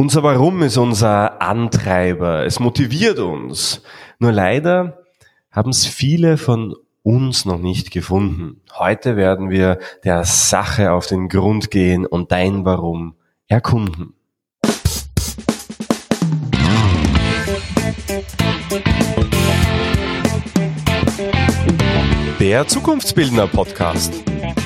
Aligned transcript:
Unser 0.00 0.22
Warum 0.22 0.62
ist 0.62 0.76
unser 0.76 1.42
Antreiber. 1.42 2.46
Es 2.46 2.60
motiviert 2.60 3.18
uns. 3.18 3.82
Nur 4.20 4.30
leider 4.30 5.02
haben 5.50 5.70
es 5.70 5.86
viele 5.86 6.36
von 6.36 6.76
uns 7.02 7.44
noch 7.44 7.58
nicht 7.58 7.90
gefunden. 7.90 8.60
Heute 8.78 9.16
werden 9.16 9.50
wir 9.50 9.80
der 10.04 10.24
Sache 10.24 10.92
auf 10.92 11.08
den 11.08 11.28
Grund 11.28 11.72
gehen 11.72 12.06
und 12.06 12.30
dein 12.30 12.64
Warum 12.64 13.16
erkunden. 13.48 14.14
Der 22.38 22.68
Zukunftsbildner 22.68 23.48
Podcast. 23.48 24.14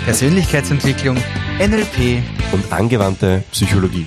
Persönlichkeitsentwicklung, 0.04 1.16
NLP 1.58 2.22
und 2.52 2.70
angewandte 2.70 3.44
Psychologie. 3.50 4.06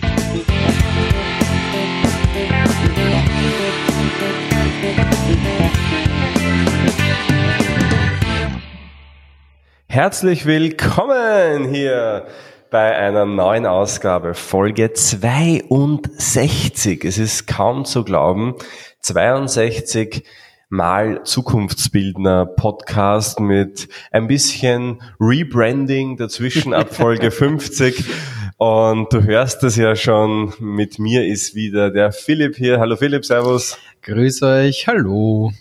Herzlich 9.95 10.45
willkommen 10.45 11.73
hier 11.73 12.27
bei 12.69 12.97
einer 12.97 13.25
neuen 13.25 13.65
Ausgabe, 13.65 14.33
Folge 14.33 14.91
62. 14.91 17.05
Es 17.05 17.17
ist 17.17 17.47
kaum 17.47 17.85
zu 17.85 18.03
glauben, 18.03 18.55
62 18.99 20.25
Mal 20.67 21.23
Zukunftsbildner 21.23 22.45
Podcast 22.45 23.39
mit 23.39 23.87
ein 24.11 24.27
bisschen 24.27 25.01
Rebranding 25.21 26.17
dazwischen 26.17 26.73
ab 26.73 26.93
Folge 26.93 27.31
50. 27.31 28.03
Und 28.57 29.13
du 29.13 29.23
hörst 29.23 29.63
es 29.63 29.77
ja 29.77 29.95
schon, 29.95 30.53
mit 30.59 30.99
mir 30.99 31.25
ist 31.25 31.55
wieder 31.55 31.89
der 31.89 32.11
Philipp 32.11 32.57
hier. 32.57 32.81
Hallo 32.81 32.97
Philipp, 32.97 33.23
Servus. 33.23 33.77
Grüß 34.01 34.43
euch, 34.43 34.87
hallo. 34.87 35.53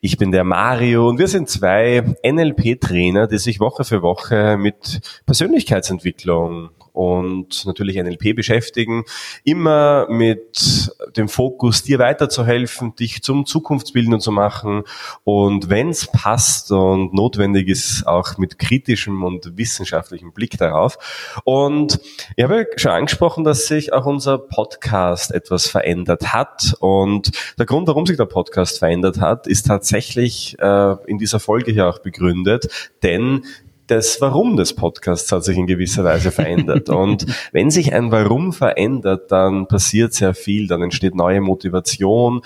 Ich 0.00 0.18
bin 0.18 0.30
der 0.30 0.44
Mario 0.44 1.08
und 1.08 1.18
wir 1.18 1.26
sind 1.26 1.48
zwei 1.48 2.04
NLP-Trainer, 2.22 3.26
die 3.26 3.38
sich 3.38 3.60
Woche 3.60 3.84
für 3.84 4.02
Woche 4.02 4.56
mit 4.58 5.00
Persönlichkeitsentwicklung 5.24 6.70
und 6.96 7.66
natürlich 7.66 7.96
NLP 7.96 8.34
beschäftigen, 8.34 9.04
immer 9.44 10.06
mit 10.08 10.90
dem 11.14 11.28
Fokus, 11.28 11.82
dir 11.82 11.98
weiterzuhelfen, 11.98 12.94
dich 12.96 13.22
zum 13.22 13.44
Zukunftsbildner 13.44 14.18
zu 14.18 14.32
machen. 14.32 14.84
Und 15.22 15.68
wenn 15.68 15.90
es 15.90 16.06
passt 16.06 16.72
und 16.72 17.12
notwendig 17.12 17.68
ist, 17.68 18.06
auch 18.06 18.38
mit 18.38 18.58
kritischem 18.58 19.24
und 19.24 19.58
wissenschaftlichem 19.58 20.32
Blick 20.32 20.56
darauf. 20.56 20.96
Und 21.44 22.00
ich 22.34 22.42
habe 22.42 22.66
schon 22.76 22.92
angesprochen, 22.92 23.44
dass 23.44 23.66
sich 23.66 23.92
auch 23.92 24.06
unser 24.06 24.38
Podcast 24.38 25.32
etwas 25.32 25.66
verändert 25.66 26.32
hat. 26.32 26.76
Und 26.80 27.30
der 27.58 27.66
Grund, 27.66 27.88
warum 27.88 28.06
sich 28.06 28.16
der 28.16 28.24
Podcast 28.24 28.78
verändert 28.78 29.20
hat, 29.20 29.46
ist 29.46 29.66
tatsächlich 29.66 30.56
äh, 30.60 30.96
in 31.06 31.18
dieser 31.18 31.40
Folge 31.40 31.72
hier 31.72 31.88
auch 31.88 31.98
begründet, 31.98 32.68
denn 33.02 33.44
das 33.86 34.20
Warum 34.20 34.56
des 34.56 34.74
Podcasts 34.74 35.30
hat 35.32 35.44
sich 35.44 35.56
in 35.56 35.66
gewisser 35.66 36.04
Weise 36.04 36.30
verändert. 36.30 36.88
Und 36.88 37.26
wenn 37.52 37.70
sich 37.70 37.94
ein 37.94 38.10
Warum 38.10 38.52
verändert, 38.52 39.30
dann 39.30 39.68
passiert 39.68 40.12
sehr 40.12 40.34
viel, 40.34 40.66
dann 40.66 40.82
entsteht 40.82 41.14
neue 41.14 41.40
Motivation. 41.40 42.42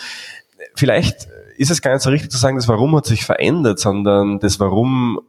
Vielleicht 0.75 1.29
ist 1.57 1.71
es 1.71 1.83
gar 1.83 1.93
nicht 1.93 2.03
so 2.03 2.11
richtig 2.11 2.31
zu 2.31 2.39
sagen, 2.39 2.57
das 2.57 2.69
Warum 2.69 2.95
hat 2.97 3.07
sich 3.07 3.25
verändert, 3.25 3.79
sondern 3.79 4.39
das 4.39 4.61
Warum 4.61 5.21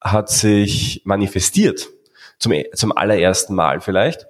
hat 0.00 0.30
sich 0.30 1.02
manifestiert 1.04 1.88
zum, 2.38 2.52
zum 2.74 2.96
allerersten 2.96 3.54
Mal 3.54 3.80
vielleicht. 3.80 4.26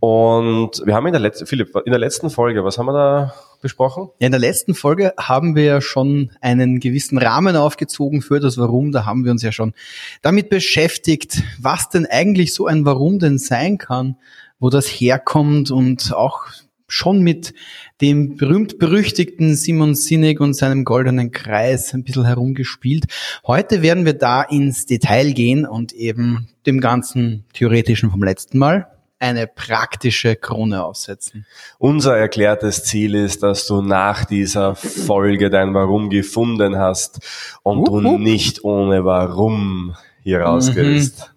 Und 0.00 0.82
wir 0.84 0.94
haben 0.94 1.06
in 1.06 1.12
der 1.12 1.20
letzten, 1.20 1.46
Philipp, 1.46 1.74
in 1.84 1.92
der 1.92 1.98
letzten 1.98 2.30
Folge, 2.30 2.64
was 2.64 2.78
haben 2.78 2.86
wir 2.86 2.92
da 2.92 3.34
besprochen? 3.60 4.08
Ja, 4.18 4.26
in 4.26 4.32
der 4.32 4.40
letzten 4.40 4.74
Folge 4.74 5.14
haben 5.18 5.54
wir 5.54 5.64
ja 5.64 5.80
schon 5.80 6.32
einen 6.40 6.80
gewissen 6.80 7.18
Rahmen 7.18 7.56
aufgezogen 7.56 8.20
für 8.20 8.40
das 8.40 8.58
Warum. 8.58 8.92
Da 8.92 9.06
haben 9.06 9.24
wir 9.24 9.30
uns 9.30 9.42
ja 9.42 9.52
schon 9.52 9.72
damit 10.20 10.50
beschäftigt, 10.50 11.42
was 11.58 11.88
denn 11.88 12.06
eigentlich 12.06 12.54
so 12.54 12.66
ein 12.66 12.84
Warum 12.84 13.18
denn 13.18 13.38
sein 13.38 13.78
kann, 13.78 14.16
wo 14.58 14.70
das 14.70 14.86
herkommt 14.86 15.70
und 15.70 16.12
auch 16.14 16.46
schon 16.92 17.22
mit 17.22 17.54
dem 18.02 18.36
berühmt-berüchtigten 18.36 19.54
Simon 19.54 19.94
Sinek 19.94 20.40
und 20.40 20.54
seinem 20.54 20.84
goldenen 20.84 21.30
Kreis 21.30 21.94
ein 21.94 22.04
bisschen 22.04 22.26
herumgespielt. 22.26 23.06
Heute 23.46 23.80
werden 23.80 24.04
wir 24.04 24.12
da 24.12 24.42
ins 24.42 24.84
Detail 24.84 25.32
gehen 25.32 25.64
und 25.64 25.92
eben 25.92 26.48
dem 26.66 26.80
ganzen 26.80 27.44
Theoretischen 27.54 28.10
vom 28.10 28.22
letzten 28.22 28.58
Mal 28.58 28.88
eine 29.18 29.46
praktische 29.46 30.36
Krone 30.36 30.84
aufsetzen. 30.84 31.46
Unser 31.78 32.18
erklärtes 32.18 32.84
Ziel 32.84 33.14
ist, 33.14 33.42
dass 33.42 33.66
du 33.66 33.80
nach 33.80 34.24
dieser 34.24 34.74
Folge 34.74 35.48
dein 35.48 35.72
Warum 35.72 36.10
gefunden 36.10 36.76
hast 36.76 37.20
und 37.62 37.88
uh, 37.88 37.92
uh. 37.92 38.00
du 38.00 38.18
nicht 38.18 38.64
ohne 38.64 39.04
Warum 39.04 39.96
hier 40.22 40.42
rausgehst. 40.42 41.18
Mhm. 41.18 41.31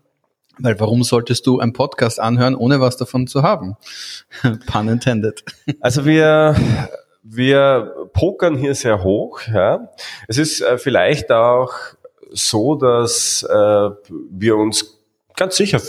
Weil 0.59 0.79
warum 0.79 1.03
solltest 1.03 1.45
du 1.47 1.59
einen 1.59 1.73
Podcast 1.73 2.19
anhören, 2.19 2.55
ohne 2.55 2.79
was 2.79 2.97
davon 2.97 3.27
zu 3.27 3.43
haben? 3.43 3.75
Pun 4.67 4.87
intended. 4.87 5.43
Also 5.81 6.05
wir, 6.05 6.55
wir 7.23 8.09
pokern 8.13 8.57
hier 8.57 8.75
sehr 8.75 9.03
hoch. 9.03 9.41
Ja. 9.53 9.89
Es 10.27 10.37
ist 10.37 10.61
äh, 10.61 10.77
vielleicht 10.77 11.31
auch 11.31 11.73
so, 12.31 12.75
dass 12.75 13.43
äh, 13.43 13.89
wir 14.31 14.57
uns 14.57 14.99
ganz 15.35 15.55
sicher 15.55 15.79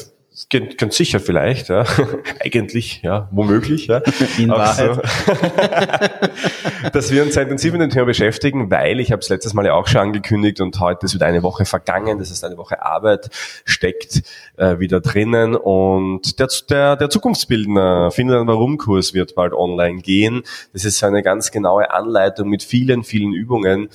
Ganz 0.49 0.97
sicher 0.97 1.19
vielleicht, 1.19 1.71
ja. 1.71 1.85
Eigentlich, 2.45 3.03
ja, 3.03 3.29
womöglich, 3.33 3.89
ja. 3.89 4.01
In 4.39 4.51
Wahrheit. 4.51 4.95
So. 4.95 5.03
dass 6.93 7.11
wir 7.11 7.25
uns 7.25 7.35
sehr 7.35 7.43
intensiv 7.43 7.73
mit 7.73 7.81
dem 7.81 7.91
Thema 7.91 8.07
beschäftigen, 8.07 8.71
weil 8.71 9.01
ich 9.01 9.11
habe 9.11 9.19
es 9.21 9.29
letztes 9.29 9.55
Mal 9.55 9.67
ja 9.67 9.75
auch 9.75 9.89
schon 9.89 10.03
angekündigt 10.03 10.61
und 10.61 10.79
heute 10.79 11.07
ist 11.07 11.15
wieder 11.15 11.27
eine 11.27 11.43
Woche 11.43 11.65
vergangen, 11.65 12.21
das 12.21 12.31
heißt 12.31 12.45
eine 12.45 12.57
Woche 12.59 12.81
Arbeit 12.81 13.29
steckt 13.65 14.23
äh, 14.57 14.79
wieder 14.79 15.01
drinnen 15.01 15.57
und 15.57 16.39
der, 16.39 16.49
der, 16.71 16.95
der 16.95 17.11
Zukunftsbildner 17.11 18.13
findet 18.13 18.37
einen 18.37 18.47
Warum-Kurs 18.47 19.15
wird 19.15 19.35
bald 19.35 19.53
online 19.53 20.01
gehen. 20.01 20.43
Das 20.73 20.85
ist 20.85 21.03
eine 21.03 21.25
ganz 21.25 21.51
genaue 21.51 21.91
Anleitung 21.91 22.49
mit 22.49 22.63
vielen, 22.63 23.03
vielen 23.03 23.33
Übungen, 23.33 23.89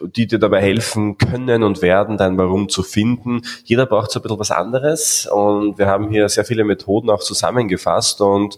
die 0.00 0.26
dir 0.26 0.38
dabei 0.38 0.60
helfen 0.60 1.18
können 1.18 1.62
und 1.62 1.82
werden, 1.82 2.16
dein 2.16 2.38
Warum 2.38 2.68
zu 2.68 2.82
finden. 2.82 3.42
Jeder 3.64 3.86
braucht 3.86 4.10
so 4.10 4.20
ein 4.20 4.22
bisschen 4.22 4.38
was 4.38 4.50
anderes 4.50 5.26
und 5.26 5.78
wir 5.78 5.86
haben 5.86 6.10
hier 6.10 6.28
sehr 6.28 6.44
viele 6.44 6.64
Methoden 6.64 7.10
auch 7.10 7.20
zusammengefasst 7.20 8.20
und 8.20 8.56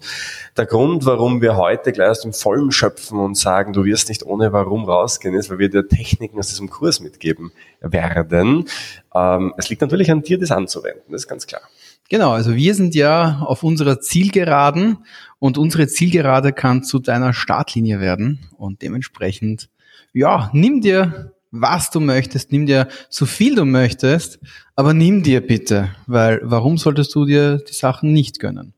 der 0.57 0.65
Grund, 0.65 1.05
warum 1.05 1.41
wir 1.41 1.55
heute 1.57 1.91
gleich 1.91 2.09
aus 2.09 2.21
dem 2.21 2.33
Vollen 2.33 2.71
schöpfen 2.71 3.19
und 3.19 3.37
sagen, 3.37 3.73
du 3.73 3.85
wirst 3.85 4.09
nicht 4.09 4.25
ohne 4.25 4.53
Warum 4.53 4.85
rausgehen, 4.85 5.35
ist, 5.35 5.49
weil 5.49 5.59
wir 5.59 5.69
dir 5.69 5.87
Techniken 5.87 6.37
aus 6.39 6.49
diesem 6.49 6.69
Kurs 6.69 6.99
mitgeben 6.99 7.51
werden. 7.81 8.67
Ähm, 9.15 9.53
es 9.57 9.69
liegt 9.69 9.81
natürlich 9.81 10.11
an 10.11 10.21
dir, 10.21 10.39
das 10.39 10.51
anzuwenden, 10.51 11.11
das 11.11 11.23
ist 11.23 11.27
ganz 11.27 11.47
klar. 11.47 11.61
Genau, 12.09 12.31
also 12.31 12.55
wir 12.55 12.75
sind 12.75 12.95
ja 12.95 13.39
auf 13.39 13.63
unserer 13.63 13.99
Zielgeraden 13.99 14.99
und 15.39 15.57
unsere 15.57 15.87
Zielgerade 15.87 16.53
kann 16.53 16.83
zu 16.83 16.99
deiner 16.99 17.33
Startlinie 17.33 17.99
werden 17.99 18.39
und 18.57 18.81
dementsprechend 18.81 19.69
ja, 20.13 20.49
nimm 20.53 20.81
dir, 20.81 21.33
was 21.51 21.89
du 21.89 21.99
möchtest, 21.99 22.51
nimm 22.51 22.65
dir 22.65 22.87
so 23.09 23.25
viel 23.25 23.55
du 23.55 23.65
möchtest, 23.65 24.39
aber 24.75 24.93
nimm 24.93 25.21
dir 25.23 25.45
bitte, 25.45 25.89
weil 26.07 26.39
warum 26.43 26.77
solltest 26.77 27.13
du 27.13 27.25
dir 27.25 27.57
die 27.57 27.73
Sachen 27.73 28.11
nicht 28.13 28.39
gönnen? 28.39 28.73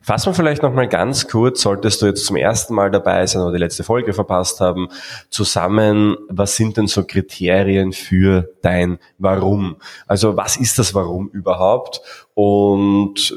Fassen 0.00 0.26
wir 0.26 0.34
vielleicht 0.34 0.62
nochmal 0.62 0.88
ganz 0.88 1.26
kurz, 1.28 1.60
solltest 1.60 2.00
du 2.00 2.06
jetzt 2.06 2.24
zum 2.24 2.36
ersten 2.36 2.74
Mal 2.74 2.90
dabei 2.90 3.26
sein 3.26 3.42
oder 3.42 3.52
die 3.52 3.58
letzte 3.58 3.82
Folge 3.82 4.12
verpasst 4.12 4.60
haben, 4.60 4.88
zusammen, 5.28 6.16
was 6.28 6.56
sind 6.56 6.76
denn 6.76 6.86
so 6.86 7.04
Kriterien 7.04 7.92
für 7.92 8.48
dein 8.62 8.98
Warum? 9.18 9.76
Also 10.06 10.36
was 10.36 10.56
ist 10.56 10.78
das 10.78 10.94
Warum 10.94 11.28
überhaupt 11.30 12.00
und 12.34 13.34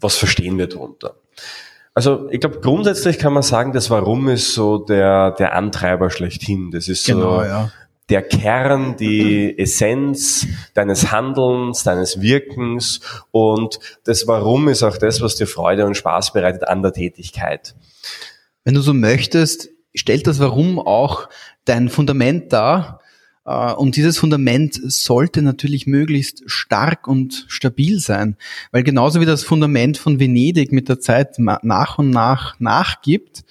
was 0.00 0.16
verstehen 0.16 0.58
wir 0.58 0.66
darunter? 0.66 1.16
Also 1.94 2.28
ich 2.30 2.40
glaube, 2.40 2.60
grundsätzlich 2.60 3.18
kann 3.18 3.32
man 3.32 3.44
sagen, 3.44 3.72
das 3.72 3.88
Warum 3.88 4.28
ist 4.28 4.52
so 4.52 4.78
der, 4.78 5.30
der 5.30 5.54
Antreiber 5.54 6.10
schlechthin. 6.10 6.72
Das 6.72 6.88
ist 6.88 7.06
genau, 7.06 7.38
so 7.38 7.44
ja. 7.44 7.70
der 8.08 8.22
Kern, 8.22 8.96
die 8.96 9.56
Essenz 9.58 10.46
deines 10.74 11.12
Handelns, 11.12 11.84
deines 11.84 12.20
Wirkens 12.20 13.00
und 13.30 13.78
das 14.04 14.26
Warum 14.26 14.68
ist 14.68 14.82
auch 14.82 14.96
das, 14.96 15.20
was 15.20 15.36
dir 15.36 15.46
Freude 15.46 15.86
und 15.86 15.96
Spaß 15.96 16.32
bereitet 16.32 16.66
an 16.66 16.82
der 16.82 16.92
Tätigkeit. 16.92 17.76
Wenn 18.64 18.74
du 18.74 18.80
so 18.80 18.92
möchtest, 18.92 19.68
stellt 19.94 20.26
das 20.26 20.40
Warum 20.40 20.80
auch 20.80 21.28
dein 21.64 21.88
Fundament 21.88 22.52
dar, 22.52 23.00
und 23.44 23.96
dieses 23.96 24.18
Fundament 24.18 24.80
sollte 24.84 25.42
natürlich 25.42 25.86
möglichst 25.86 26.42
stark 26.46 27.06
und 27.06 27.44
stabil 27.48 28.00
sein, 28.00 28.36
weil 28.72 28.82
genauso 28.82 29.20
wie 29.20 29.26
das 29.26 29.44
Fundament 29.44 29.98
von 29.98 30.18
Venedig 30.18 30.72
mit 30.72 30.88
der 30.88 30.98
Zeit 30.98 31.38
nach 31.38 31.98
und 31.98 32.10
nach 32.10 32.58
nachgibt, 32.58 33.44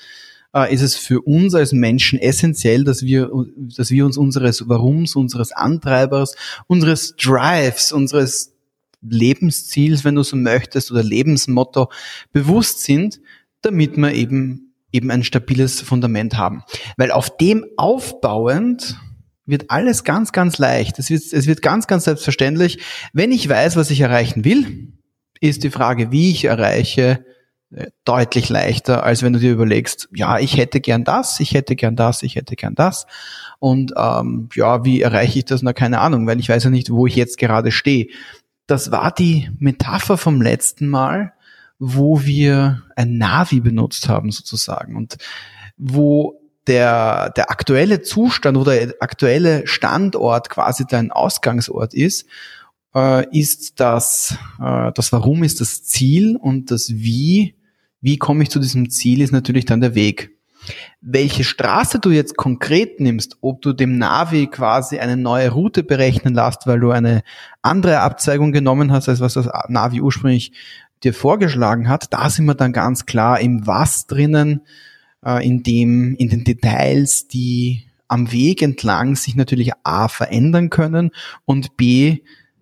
äh, 0.55 0.73
ist 0.73 0.81
es 0.81 0.95
für 0.95 1.21
uns 1.21 1.53
als 1.53 1.73
Menschen 1.73 2.19
essentiell, 2.19 2.83
dass 2.83 3.03
wir, 3.03 3.29
dass 3.55 3.91
wir 3.91 4.05
uns 4.05 4.17
unseres 4.17 4.67
Warums, 4.67 5.15
unseres 5.15 5.51
Antreibers, 5.51 6.35
unseres 6.67 7.15
Drives, 7.15 7.91
unseres 7.91 8.53
Lebensziels, 9.01 10.03
wenn 10.03 10.15
du 10.15 10.23
so 10.23 10.37
möchtest, 10.37 10.91
oder 10.91 11.03
Lebensmotto 11.03 11.89
bewusst 12.31 12.81
sind, 12.81 13.19
damit 13.61 13.97
wir 13.97 14.13
eben, 14.13 14.73
eben 14.91 15.11
ein 15.11 15.23
stabiles 15.23 15.81
Fundament 15.81 16.37
haben. 16.37 16.63
Weil 16.97 17.11
auf 17.11 17.35
dem 17.37 17.65
aufbauend 17.75 18.97
wird 19.45 19.69
alles 19.69 20.03
ganz, 20.03 20.31
ganz 20.31 20.57
leicht. 20.57 20.99
Es 20.99 21.09
wird, 21.09 21.21
es 21.31 21.47
wird 21.47 21.61
ganz, 21.61 21.87
ganz 21.87 22.05
selbstverständlich. 22.05 22.79
Wenn 23.11 23.31
ich 23.31 23.47
weiß, 23.47 23.75
was 23.75 23.91
ich 23.91 24.01
erreichen 24.01 24.45
will, 24.45 24.93
ist 25.41 25.63
die 25.63 25.69
Frage, 25.69 26.11
wie 26.11 26.31
ich 26.31 26.45
erreiche, 26.45 27.25
äh, 27.71 27.87
deutlich 28.05 28.49
leichter, 28.49 29.03
als 29.03 29.23
wenn 29.23 29.33
du 29.33 29.39
dir 29.39 29.51
überlegst, 29.51 30.07
ja, 30.13 30.39
ich 30.39 30.57
hätte 30.57 30.79
gern 30.79 31.03
das, 31.03 31.39
ich 31.39 31.53
hätte 31.53 31.75
gern 31.75 31.95
das, 31.95 32.23
ich 32.23 32.35
hätte 32.35 32.55
gern 32.55 32.75
das. 32.75 33.05
Und 33.59 33.93
ähm, 33.97 34.49
ja, 34.55 34.85
wie 34.85 35.01
erreiche 35.01 35.39
ich 35.39 35.45
das? 35.45 35.61
Na, 35.61 35.73
keine 35.73 35.99
Ahnung, 35.99 36.27
weil 36.27 36.39
ich 36.39 36.49
weiß 36.49 36.63
ja 36.65 36.69
nicht, 36.69 36.91
wo 36.91 37.07
ich 37.07 37.15
jetzt 37.15 37.37
gerade 37.37 37.71
stehe. 37.71 38.07
Das 38.67 38.91
war 38.91 39.11
die 39.11 39.49
Metapher 39.59 40.17
vom 40.17 40.41
letzten 40.41 40.87
Mal, 40.87 41.33
wo 41.79 42.23
wir 42.23 42.83
ein 42.95 43.17
Navi 43.17 43.59
benutzt 43.59 44.07
haben, 44.07 44.31
sozusagen. 44.31 44.95
Und 44.95 45.17
wo 45.77 46.39
der, 46.67 47.31
der 47.31 47.51
aktuelle 47.51 48.01
Zustand 48.01 48.57
oder 48.57 48.73
der 48.73 48.95
aktuelle 48.99 49.67
Standort 49.67 50.49
quasi 50.49 50.85
dein 50.87 51.11
Ausgangsort 51.11 51.93
ist, 51.93 52.25
äh, 52.95 53.27
ist 53.37 53.79
das, 53.79 54.37
äh, 54.61 54.91
das 54.93 55.11
Warum 55.11 55.43
ist 55.43 55.61
das 55.61 55.83
Ziel 55.83 56.35
und 56.35 56.71
das 56.71 56.89
Wie, 56.93 57.55
wie 58.01 58.17
komme 58.17 58.43
ich 58.43 58.49
zu 58.49 58.59
diesem 58.59 58.89
Ziel, 58.89 59.21
ist 59.21 59.31
natürlich 59.31 59.65
dann 59.65 59.81
der 59.81 59.95
Weg. 59.95 60.31
Welche 61.01 61.43
Straße 61.43 61.99
du 61.99 62.11
jetzt 62.11 62.37
konkret 62.37 63.01
nimmst, 63.01 63.37
ob 63.41 63.61
du 63.61 63.73
dem 63.73 63.97
Navi 63.97 64.47
quasi 64.47 64.99
eine 64.99 65.17
neue 65.17 65.51
Route 65.51 65.83
berechnen 65.83 66.33
lässt, 66.33 66.67
weil 66.67 66.79
du 66.79 66.91
eine 66.91 67.23
andere 67.61 67.99
Abzweigung 67.99 68.53
genommen 68.53 68.91
hast, 68.93 69.09
als 69.09 69.19
was 69.19 69.33
das 69.33 69.49
Navi 69.67 69.99
ursprünglich 69.99 70.53
dir 71.03 71.13
vorgeschlagen 71.13 71.89
hat, 71.89 72.13
da 72.13 72.29
sind 72.29 72.45
wir 72.45 72.55
dann 72.55 72.71
ganz 72.71 73.05
klar 73.05 73.41
im 73.41 73.67
Was 73.67 74.07
drinnen, 74.07 74.61
äh, 75.25 75.45
in 75.45 75.63
dem, 75.63 76.15
in 76.15 76.29
den 76.29 76.43
Details, 76.43 77.27
die 77.27 77.87
am 78.07 78.31
Weg 78.31 78.61
entlang 78.61 79.15
sich 79.15 79.35
natürlich 79.35 79.71
A 79.83 80.07
verändern 80.07 80.69
können 80.69 81.11
und 81.45 81.77
B 81.77 82.19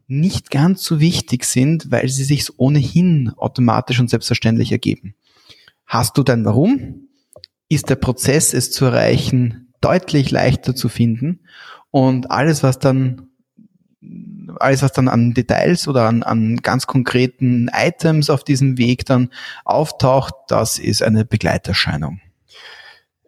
nicht 0.08 0.52
ganz 0.52 0.84
so 0.84 1.00
wichtig 1.00 1.46
sind, 1.46 1.92
weil 1.92 2.10
sie 2.10 2.24
sich 2.24 2.60
ohnehin 2.60 3.31
automatisch 3.38 4.00
und 4.00 4.10
selbstverständlich 4.10 4.72
ergeben. 4.72 5.16
Hast 5.86 6.18
du 6.18 6.24
dein 6.24 6.46
Warum? 6.46 7.08
Ist 7.69 7.90
der 7.90 7.96
Prozess, 7.96 8.54
es 8.54 8.72
zu 8.72 8.86
erreichen, 8.86 9.74
deutlich 9.80 10.31
leichter 10.31 10.75
zu 10.75 10.90
finden 10.90 11.42
und 11.92 12.30
alles, 12.30 12.64
was 12.64 12.80
dann 12.80 13.28
alles, 14.60 14.81
was 14.81 14.92
dann 14.92 15.07
an 15.07 15.34
Details 15.34 15.88
oder 15.88 16.07
an, 16.07 16.24
an 16.24 16.57
ganz 16.57 16.88
konkreten 16.88 17.69
Items 17.74 18.30
auf 18.30 18.44
diesem 18.44 18.78
Weg 18.78 19.06
dann 19.06 19.30
auftaucht, 19.64 20.34
das 20.48 20.80
ist 20.80 21.04
eine 21.04 21.25
Begleiterscheinung. 21.25 22.19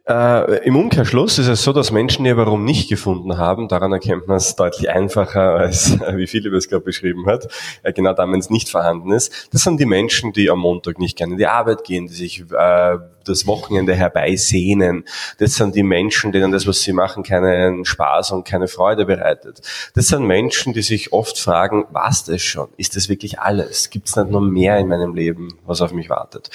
Äh, 0.06 0.66
Im 0.66 0.76
Umkehrschluss 0.76 1.40
ist 1.40 1.48
es 1.48 1.64
so, 1.64 1.72
dass 1.72 1.92
Menschen 1.92 2.26
ihr 2.26 2.36
Warum 2.36 2.66
nicht 2.66 2.90
gefunden 2.90 3.38
haben. 3.38 3.70
Daran 3.70 3.94
erkennt 3.94 4.28
man 4.28 4.36
es 4.36 4.54
deutlich 4.58 4.90
einfacher, 4.90 5.56
als 5.56 5.96
äh, 6.02 6.18
wie 6.18 6.28
Philipp 6.28 6.52
es 6.54 6.68
gerade 6.68 6.84
beschrieben 6.84 7.26
hat. 7.26 7.48
Äh, 7.84 7.94
genau 7.94 8.14
dann, 8.14 8.34
wenn 8.34 8.40
es 8.40 8.50
nicht 8.50 8.70
vorhanden 8.70 9.14
ist. 9.14 9.48
Das 9.54 9.64
sind 9.64 9.80
die 9.80 9.86
Menschen, 9.86 10.34
die 10.34 10.50
am 10.50 10.60
Montag 10.60 11.00
nicht 11.00 11.18
gerne 11.18 11.34
in 11.34 11.38
die 11.38 11.48
Arbeit 11.48 11.86
gehen, 11.86 12.08
die 12.08 12.14
sich 12.14 12.42
äh, 12.52 12.98
das 13.26 13.48
Wochenende 13.48 13.94
herbeisehnen. 13.94 15.06
Das 15.38 15.56
sind 15.56 15.76
die 15.76 15.84
Menschen, 15.84 16.32
denen 16.32 16.52
das, 16.52 16.68
was 16.68 16.82
sie 16.82 16.94
machen, 16.94 17.24
keinen 17.24 17.86
Spaß 17.86 18.32
und 18.32 18.46
keine 18.46 18.68
Freude 18.68 19.06
bereitet. 19.06 19.62
Das 19.96 20.08
sind 20.08 20.26
Menschen, 20.26 20.74
die 20.74 20.82
sich 20.82 21.14
oft 21.14 21.40
fragen, 21.40 21.86
was 21.92 22.24
das 22.26 22.42
schon? 22.42 22.70
Ist 22.78 22.96
das 22.96 23.10
wirklich 23.10 23.40
alles? 23.40 23.90
Gibt 23.90 24.08
es 24.08 24.16
nicht 24.16 24.30
noch 24.30 24.42
mehr 24.42 24.78
in 24.78 24.88
meinem 24.88 25.16
Leben, 25.16 25.56
was 25.66 25.82
auf 25.82 25.94
mich 25.94 26.10
wartet? 26.10 26.50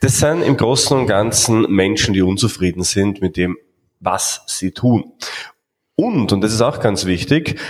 Das 0.00 0.18
sind 0.18 0.42
im 0.42 0.56
Großen 0.56 0.96
und 0.96 1.06
Ganzen 1.06 1.62
Menschen, 1.72 2.14
die 2.14 2.22
unzufrieden 2.22 2.82
sind 2.82 3.20
mit 3.20 3.36
dem, 3.36 3.56
was 4.00 4.42
sie 4.46 4.72
tun. 4.72 5.12
Und, 5.94 6.32
und 6.32 6.40
das 6.40 6.52
ist 6.52 6.62
auch 6.62 6.80
ganz 6.80 7.04
wichtig, 7.04 7.60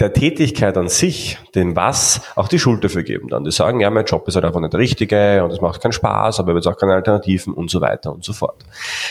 der 0.00 0.12
Tätigkeit 0.12 0.76
an 0.76 0.88
sich, 0.88 1.38
dem 1.56 1.74
Was, 1.74 2.20
auch 2.36 2.46
die 2.46 2.60
Schuld 2.60 2.84
dafür 2.84 3.02
geben 3.02 3.28
dann. 3.28 3.42
Die 3.42 3.50
sagen, 3.50 3.80
ja, 3.80 3.90
mein 3.90 4.04
Job 4.04 4.28
ist 4.28 4.36
halt 4.36 4.44
einfach 4.44 4.60
nicht 4.60 4.72
der 4.72 4.78
richtige 4.78 5.42
und 5.42 5.52
es 5.52 5.60
macht 5.60 5.82
keinen 5.82 5.92
Spaß, 5.92 6.38
aber 6.38 6.54
es 6.54 6.66
auch 6.68 6.76
keine 6.76 6.94
Alternativen 6.94 7.52
und 7.52 7.68
so 7.68 7.80
weiter 7.80 8.12
und 8.12 8.24
so 8.24 8.32
fort. 8.32 8.64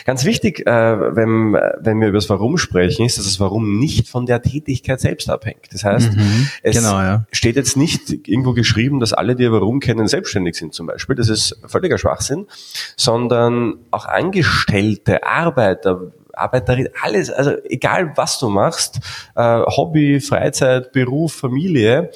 Ganz 0.05 0.23
wichtig, 0.23 0.65
äh, 0.65 0.71
wenn, 0.71 1.53
wenn 1.53 1.99
wir 1.99 2.07
über 2.07 2.17
das 2.17 2.29
Warum 2.29 2.57
sprechen, 2.57 3.05
ist, 3.05 3.17
dass 3.17 3.25
das 3.25 3.39
Warum 3.41 3.79
nicht 3.79 4.07
von 4.07 4.25
der 4.25 4.41
Tätigkeit 4.41 5.01
selbst 5.01 5.29
abhängt. 5.29 5.65
Das 5.71 5.83
heißt, 5.83 6.15
mhm, 6.15 6.47
es 6.63 6.77
genau, 6.77 6.99
ja. 6.99 7.25
steht 7.33 7.57
jetzt 7.57 7.75
nicht 7.75 8.09
irgendwo 8.25 8.53
geschrieben, 8.53 9.01
dass 9.01 9.11
alle, 9.11 9.35
die 9.35 9.43
ihr 9.43 9.51
Warum 9.51 9.81
kennen, 9.81 10.07
selbstständig 10.07 10.55
sind 10.55 10.73
zum 10.73 10.87
Beispiel. 10.87 11.17
Das 11.17 11.27
ist 11.27 11.59
völliger 11.65 11.97
Schwachsinn, 11.97 12.47
sondern 12.95 13.75
auch 13.91 14.05
Angestellte, 14.05 15.25
Arbeiter, 15.25 16.13
Arbeiterin, 16.37 16.89
alles, 17.01 17.29
also 17.29 17.51
egal 17.65 18.13
was 18.15 18.39
du 18.39 18.49
machst, 18.49 18.99
äh, 19.35 19.61
Hobby, 19.65 20.19
Freizeit, 20.19 20.91
Beruf, 20.91 21.33
Familie, 21.33 22.11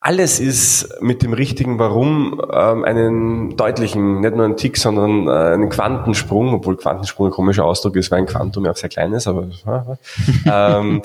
alles 0.00 0.38
ist 0.38 1.02
mit 1.02 1.22
dem 1.22 1.32
richtigen 1.32 1.78
Warum 1.78 2.40
ähm, 2.52 2.84
einen 2.84 3.56
deutlichen, 3.56 4.20
nicht 4.20 4.34
nur 4.34 4.44
einen 4.44 4.56
Tick, 4.56 4.76
sondern 4.76 5.26
äh, 5.26 5.54
einen 5.54 5.68
Quantensprung, 5.68 6.54
obwohl 6.54 6.76
Quantensprung 6.76 7.26
ein 7.26 7.32
komischer 7.32 7.64
Ausdruck 7.64 7.96
ist, 7.96 8.10
weil 8.10 8.20
ein 8.20 8.26
Quantum 8.26 8.64
ja 8.64 8.70
auch 8.70 8.76
sehr 8.76 8.88
klein 8.88 9.12
ist, 9.12 9.26
aber 9.26 9.48
ähm, 10.46 11.02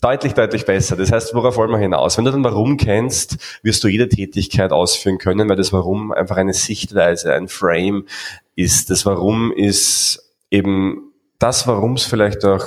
deutlich, 0.00 0.34
deutlich 0.34 0.64
besser. 0.64 0.96
Das 0.96 1.10
heißt, 1.10 1.34
worauf 1.34 1.56
wollen 1.56 1.70
wir 1.70 1.78
hinaus? 1.78 2.16
Wenn 2.16 2.24
du 2.24 2.30
dann 2.30 2.44
Warum 2.44 2.76
kennst, 2.76 3.38
wirst 3.62 3.82
du 3.82 3.88
jede 3.88 4.08
Tätigkeit 4.08 4.72
ausführen 4.72 5.18
können, 5.18 5.48
weil 5.48 5.56
das 5.56 5.72
Warum 5.72 6.12
einfach 6.12 6.36
eine 6.36 6.54
Sichtweise, 6.54 7.34
ein 7.34 7.48
Frame 7.48 8.06
ist. 8.54 8.90
Das 8.90 9.06
Warum 9.06 9.52
ist 9.52 10.34
eben 10.50 11.12
das, 11.38 11.66
warum 11.66 11.94
es 11.94 12.04
vielleicht 12.04 12.44
auch 12.44 12.64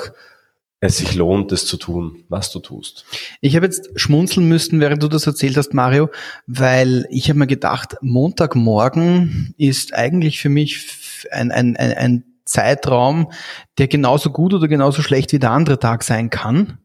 es 0.81 0.97
sich 0.97 1.15
lohnt, 1.15 1.51
es 1.51 1.65
zu 1.65 1.77
tun, 1.77 2.23
was 2.29 2.51
du 2.51 2.59
tust. 2.59 3.05
Ich 3.41 3.55
habe 3.55 3.65
jetzt 3.65 3.89
schmunzeln 3.99 4.47
müssen, 4.47 4.79
während 4.79 5.01
du 5.01 5.07
das 5.07 5.25
erzählt 5.25 5.57
hast, 5.57 5.73
Mario, 5.73 6.09
weil 6.47 7.07
ich 7.09 7.29
habe 7.29 7.39
mir 7.39 7.47
gedacht, 7.47 7.95
Montagmorgen 8.01 9.55
ist 9.57 9.93
eigentlich 9.93 10.39
für 10.39 10.49
mich 10.49 11.25
ein, 11.31 11.51
ein, 11.51 11.75
ein, 11.75 11.93
ein 11.93 12.23
Zeitraum, 12.43 13.31
der 13.77 13.87
genauso 13.87 14.29
gut 14.29 14.53
oder 14.53 14.67
genauso 14.67 15.01
schlecht 15.01 15.31
wie 15.31 15.39
der 15.39 15.51
andere 15.51 15.79
Tag 15.79 16.03
sein 16.03 16.29
kann 16.29 16.77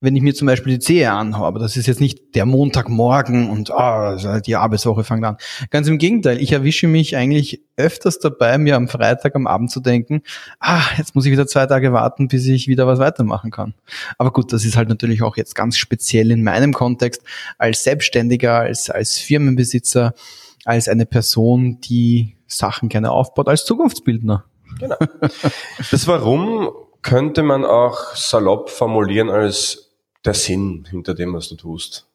wenn 0.00 0.14
ich 0.14 0.22
mir 0.22 0.34
zum 0.34 0.46
Beispiel 0.46 0.74
die 0.74 0.78
Zehe 0.78 1.10
anhaue, 1.10 1.46
aber 1.46 1.58
das 1.58 1.76
ist 1.76 1.86
jetzt 1.86 2.00
nicht 2.00 2.34
der 2.34 2.44
Montagmorgen 2.44 3.48
und 3.48 3.70
ah, 3.70 4.40
die 4.40 4.56
Arbeitswoche 4.56 5.04
fängt 5.04 5.24
an. 5.24 5.38
Ganz 5.70 5.88
im 5.88 5.96
Gegenteil, 5.96 6.40
ich 6.40 6.52
erwische 6.52 6.86
mich 6.86 7.16
eigentlich 7.16 7.62
öfters 7.76 8.18
dabei, 8.18 8.58
mir 8.58 8.76
am 8.76 8.88
Freitag 8.88 9.34
am 9.34 9.46
Abend 9.46 9.70
zu 9.70 9.80
denken, 9.80 10.22
ah, 10.60 10.82
jetzt 10.98 11.14
muss 11.14 11.24
ich 11.24 11.32
wieder 11.32 11.46
zwei 11.46 11.66
Tage 11.66 11.92
warten, 11.94 12.28
bis 12.28 12.46
ich 12.46 12.68
wieder 12.68 12.86
was 12.86 12.98
weitermachen 12.98 13.50
kann. 13.50 13.74
Aber 14.18 14.32
gut, 14.32 14.52
das 14.52 14.64
ist 14.66 14.76
halt 14.76 14.90
natürlich 14.90 15.22
auch 15.22 15.36
jetzt 15.36 15.54
ganz 15.54 15.78
speziell 15.78 16.30
in 16.30 16.44
meinem 16.44 16.74
Kontext 16.74 17.22
als 17.56 17.82
Selbstständiger, 17.82 18.60
als, 18.60 18.90
als 18.90 19.18
Firmenbesitzer, 19.18 20.12
als 20.66 20.88
eine 20.88 21.06
Person, 21.06 21.80
die 21.80 22.36
Sachen 22.46 22.90
gerne 22.90 23.10
aufbaut, 23.10 23.48
als 23.48 23.64
Zukunftsbildner. 23.64 24.44
Genau. 24.78 24.96
Das 25.90 26.06
Warum 26.06 26.68
könnte 27.02 27.42
man 27.42 27.64
auch 27.64 28.14
salopp 28.14 28.68
formulieren 28.68 29.30
als 29.30 29.85
der 30.26 30.34
Sinn 30.34 30.86
hinter 30.90 31.14
dem, 31.14 31.34
was 31.34 31.48
du 31.48 31.56
tust. 31.56 32.06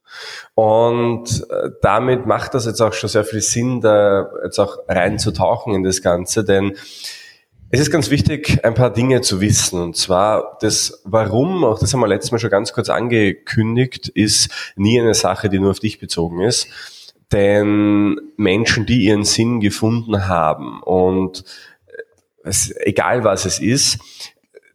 Und 0.55 1.45
äh, 1.49 1.69
damit 1.81 2.25
macht 2.25 2.53
das 2.53 2.65
jetzt 2.65 2.81
auch 2.81 2.93
schon 2.93 3.09
sehr 3.09 3.23
viel 3.23 3.41
Sinn, 3.41 3.81
da 3.81 4.29
jetzt 4.43 4.59
auch 4.59 4.79
reinzutauchen 4.87 5.73
in 5.73 5.83
das 5.83 6.01
Ganze, 6.01 6.43
denn 6.43 6.75
es 7.73 7.79
ist 7.79 7.91
ganz 7.91 8.09
wichtig, 8.09 8.65
ein 8.65 8.73
paar 8.73 8.91
Dinge 8.91 9.21
zu 9.21 9.39
wissen. 9.39 9.81
Und 9.81 9.95
zwar 9.95 10.57
das 10.59 11.01
Warum, 11.05 11.63
auch 11.63 11.79
das 11.79 11.93
haben 11.93 12.01
wir 12.01 12.07
letztes 12.07 12.33
Mal 12.33 12.39
schon 12.39 12.49
ganz 12.49 12.73
kurz 12.73 12.89
angekündigt, 12.89 14.09
ist 14.09 14.49
nie 14.75 14.99
eine 14.99 15.13
Sache, 15.13 15.47
die 15.47 15.57
nur 15.57 15.71
auf 15.71 15.79
dich 15.79 15.97
bezogen 15.97 16.41
ist. 16.41 16.67
Denn 17.31 18.19
Menschen, 18.35 18.85
die 18.85 19.05
ihren 19.05 19.23
Sinn 19.23 19.61
gefunden 19.61 20.27
haben 20.27 20.83
und 20.83 21.45
es, 22.43 22.75
egal 22.81 23.23
was 23.23 23.45
es 23.45 23.59
ist, 23.59 23.99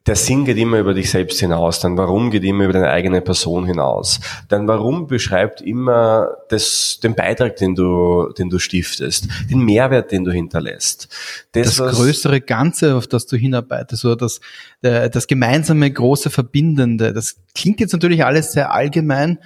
der 0.07 0.15
Sinn 0.15 0.45
geht 0.45 0.57
immer 0.57 0.79
über 0.79 0.95
dich 0.95 1.11
selbst 1.11 1.41
hinaus, 1.41 1.81
dein 1.81 1.97
Warum 1.97 2.31
geht 2.31 2.45
immer 2.45 2.65
über 2.65 2.73
deine 2.73 2.91
eigene 2.91 3.21
Person 3.21 3.67
hinaus. 3.67 4.21
Dein 4.49 4.69
Warum 4.69 5.09
beschreibt 5.09 5.61
immer 5.61 6.29
das, 6.49 7.01
den 7.03 7.15
Beitrag, 7.15 7.57
den 7.57 7.75
du, 7.75 8.33
den 8.39 8.49
du 8.49 8.59
stiftest, 8.59 9.29
den 9.51 9.61
Mehrwert, 9.61 10.13
den 10.13 10.25
du 10.25 10.31
hinterlässt. 10.31 11.09
Das, 11.53 11.77
das 11.77 11.97
größere 11.97 12.41
Ganze, 12.41 12.95
auf 12.95 13.09
das 13.09 13.27
du 13.27 13.37
hinarbeitest, 13.37 14.05
oder 14.05 14.17
das, 14.17 14.41
das 14.81 15.27
gemeinsame 15.27 15.91
große 15.91 16.31
Verbindende. 16.31 17.13
Das 17.13 17.37
klingt 17.55 17.81
jetzt 17.81 17.93
natürlich 17.93 18.25
alles 18.25 18.53
sehr 18.53 18.73
allgemein, 18.73 19.39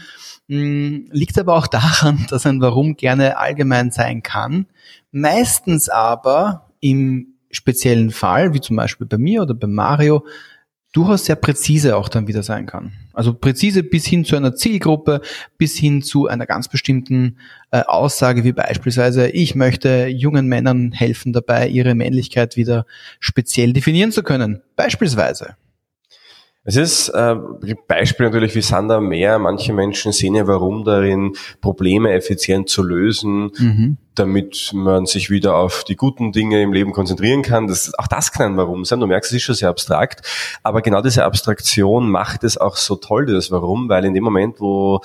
hm, 0.48 1.06
liegt 1.10 1.38
aber 1.38 1.54
auch 1.54 1.68
daran, 1.68 2.26
dass 2.30 2.44
ein 2.44 2.60
Warum 2.60 2.96
gerne 2.96 3.38
allgemein 3.38 3.92
sein 3.92 4.22
kann, 4.22 4.66
meistens 5.10 5.88
aber 5.88 6.66
im 6.80 7.34
speziellen 7.50 8.10
Fall, 8.10 8.54
wie 8.54 8.60
zum 8.60 8.76
Beispiel 8.76 9.06
bei 9.06 9.18
mir 9.18 9.42
oder 9.42 9.54
bei 9.54 9.66
Mario, 9.66 10.24
durchaus 10.92 11.24
sehr 11.24 11.36
präzise 11.36 11.96
auch 11.96 12.08
dann 12.08 12.26
wieder 12.26 12.42
sein 12.42 12.66
kann. 12.66 12.92
Also 13.12 13.34
präzise 13.34 13.82
bis 13.82 14.06
hin 14.06 14.24
zu 14.24 14.36
einer 14.36 14.54
Zielgruppe, 14.54 15.20
bis 15.58 15.76
hin 15.76 16.02
zu 16.02 16.26
einer 16.26 16.46
ganz 16.46 16.68
bestimmten 16.68 17.36
äh, 17.70 17.82
Aussage, 17.82 18.44
wie 18.44 18.52
beispielsweise, 18.52 19.28
ich 19.28 19.54
möchte 19.54 20.06
jungen 20.06 20.46
Männern 20.46 20.92
helfen 20.92 21.32
dabei, 21.32 21.68
ihre 21.68 21.94
Männlichkeit 21.94 22.56
wieder 22.56 22.86
speziell 23.20 23.72
definieren 23.72 24.12
zu 24.12 24.22
können. 24.22 24.62
Beispielsweise. 24.76 25.56
Es 26.62 26.76
ist 26.76 27.08
äh, 27.08 27.36
Beispiel 27.88 28.26
natürlich 28.26 28.54
wie 28.54 28.60
Sander 28.60 29.00
mehr. 29.00 29.38
Manche 29.38 29.72
Menschen 29.72 30.12
sehen 30.12 30.34
ja, 30.34 30.46
warum 30.46 30.84
darin, 30.84 31.32
Probleme 31.62 32.12
effizient 32.12 32.68
zu 32.68 32.82
lösen, 32.82 33.50
mhm. 33.56 33.96
damit 34.14 34.70
man 34.74 35.06
sich 35.06 35.30
wieder 35.30 35.56
auf 35.56 35.84
die 35.84 35.96
guten 35.96 36.32
Dinge 36.32 36.60
im 36.62 36.74
Leben 36.74 36.92
konzentrieren 36.92 37.40
kann. 37.40 37.66
Das, 37.66 37.92
auch 37.98 38.06
das 38.06 38.30
kann 38.30 38.52
ein 38.52 38.56
Warum 38.58 38.84
sein. 38.84 39.00
Du 39.00 39.06
merkst, 39.06 39.30
es 39.30 39.36
ist 39.36 39.42
schon 39.44 39.54
sehr 39.54 39.70
abstrakt. 39.70 40.20
Aber 40.62 40.82
genau 40.82 41.00
diese 41.00 41.24
Abstraktion 41.24 42.10
macht 42.10 42.44
es 42.44 42.58
auch 42.58 42.76
so 42.76 42.96
toll, 42.96 43.24
das 43.24 43.50
Warum, 43.50 43.88
weil 43.88 44.04
in 44.04 44.12
dem 44.12 44.24
Moment, 44.24 44.60
wo 44.60 45.00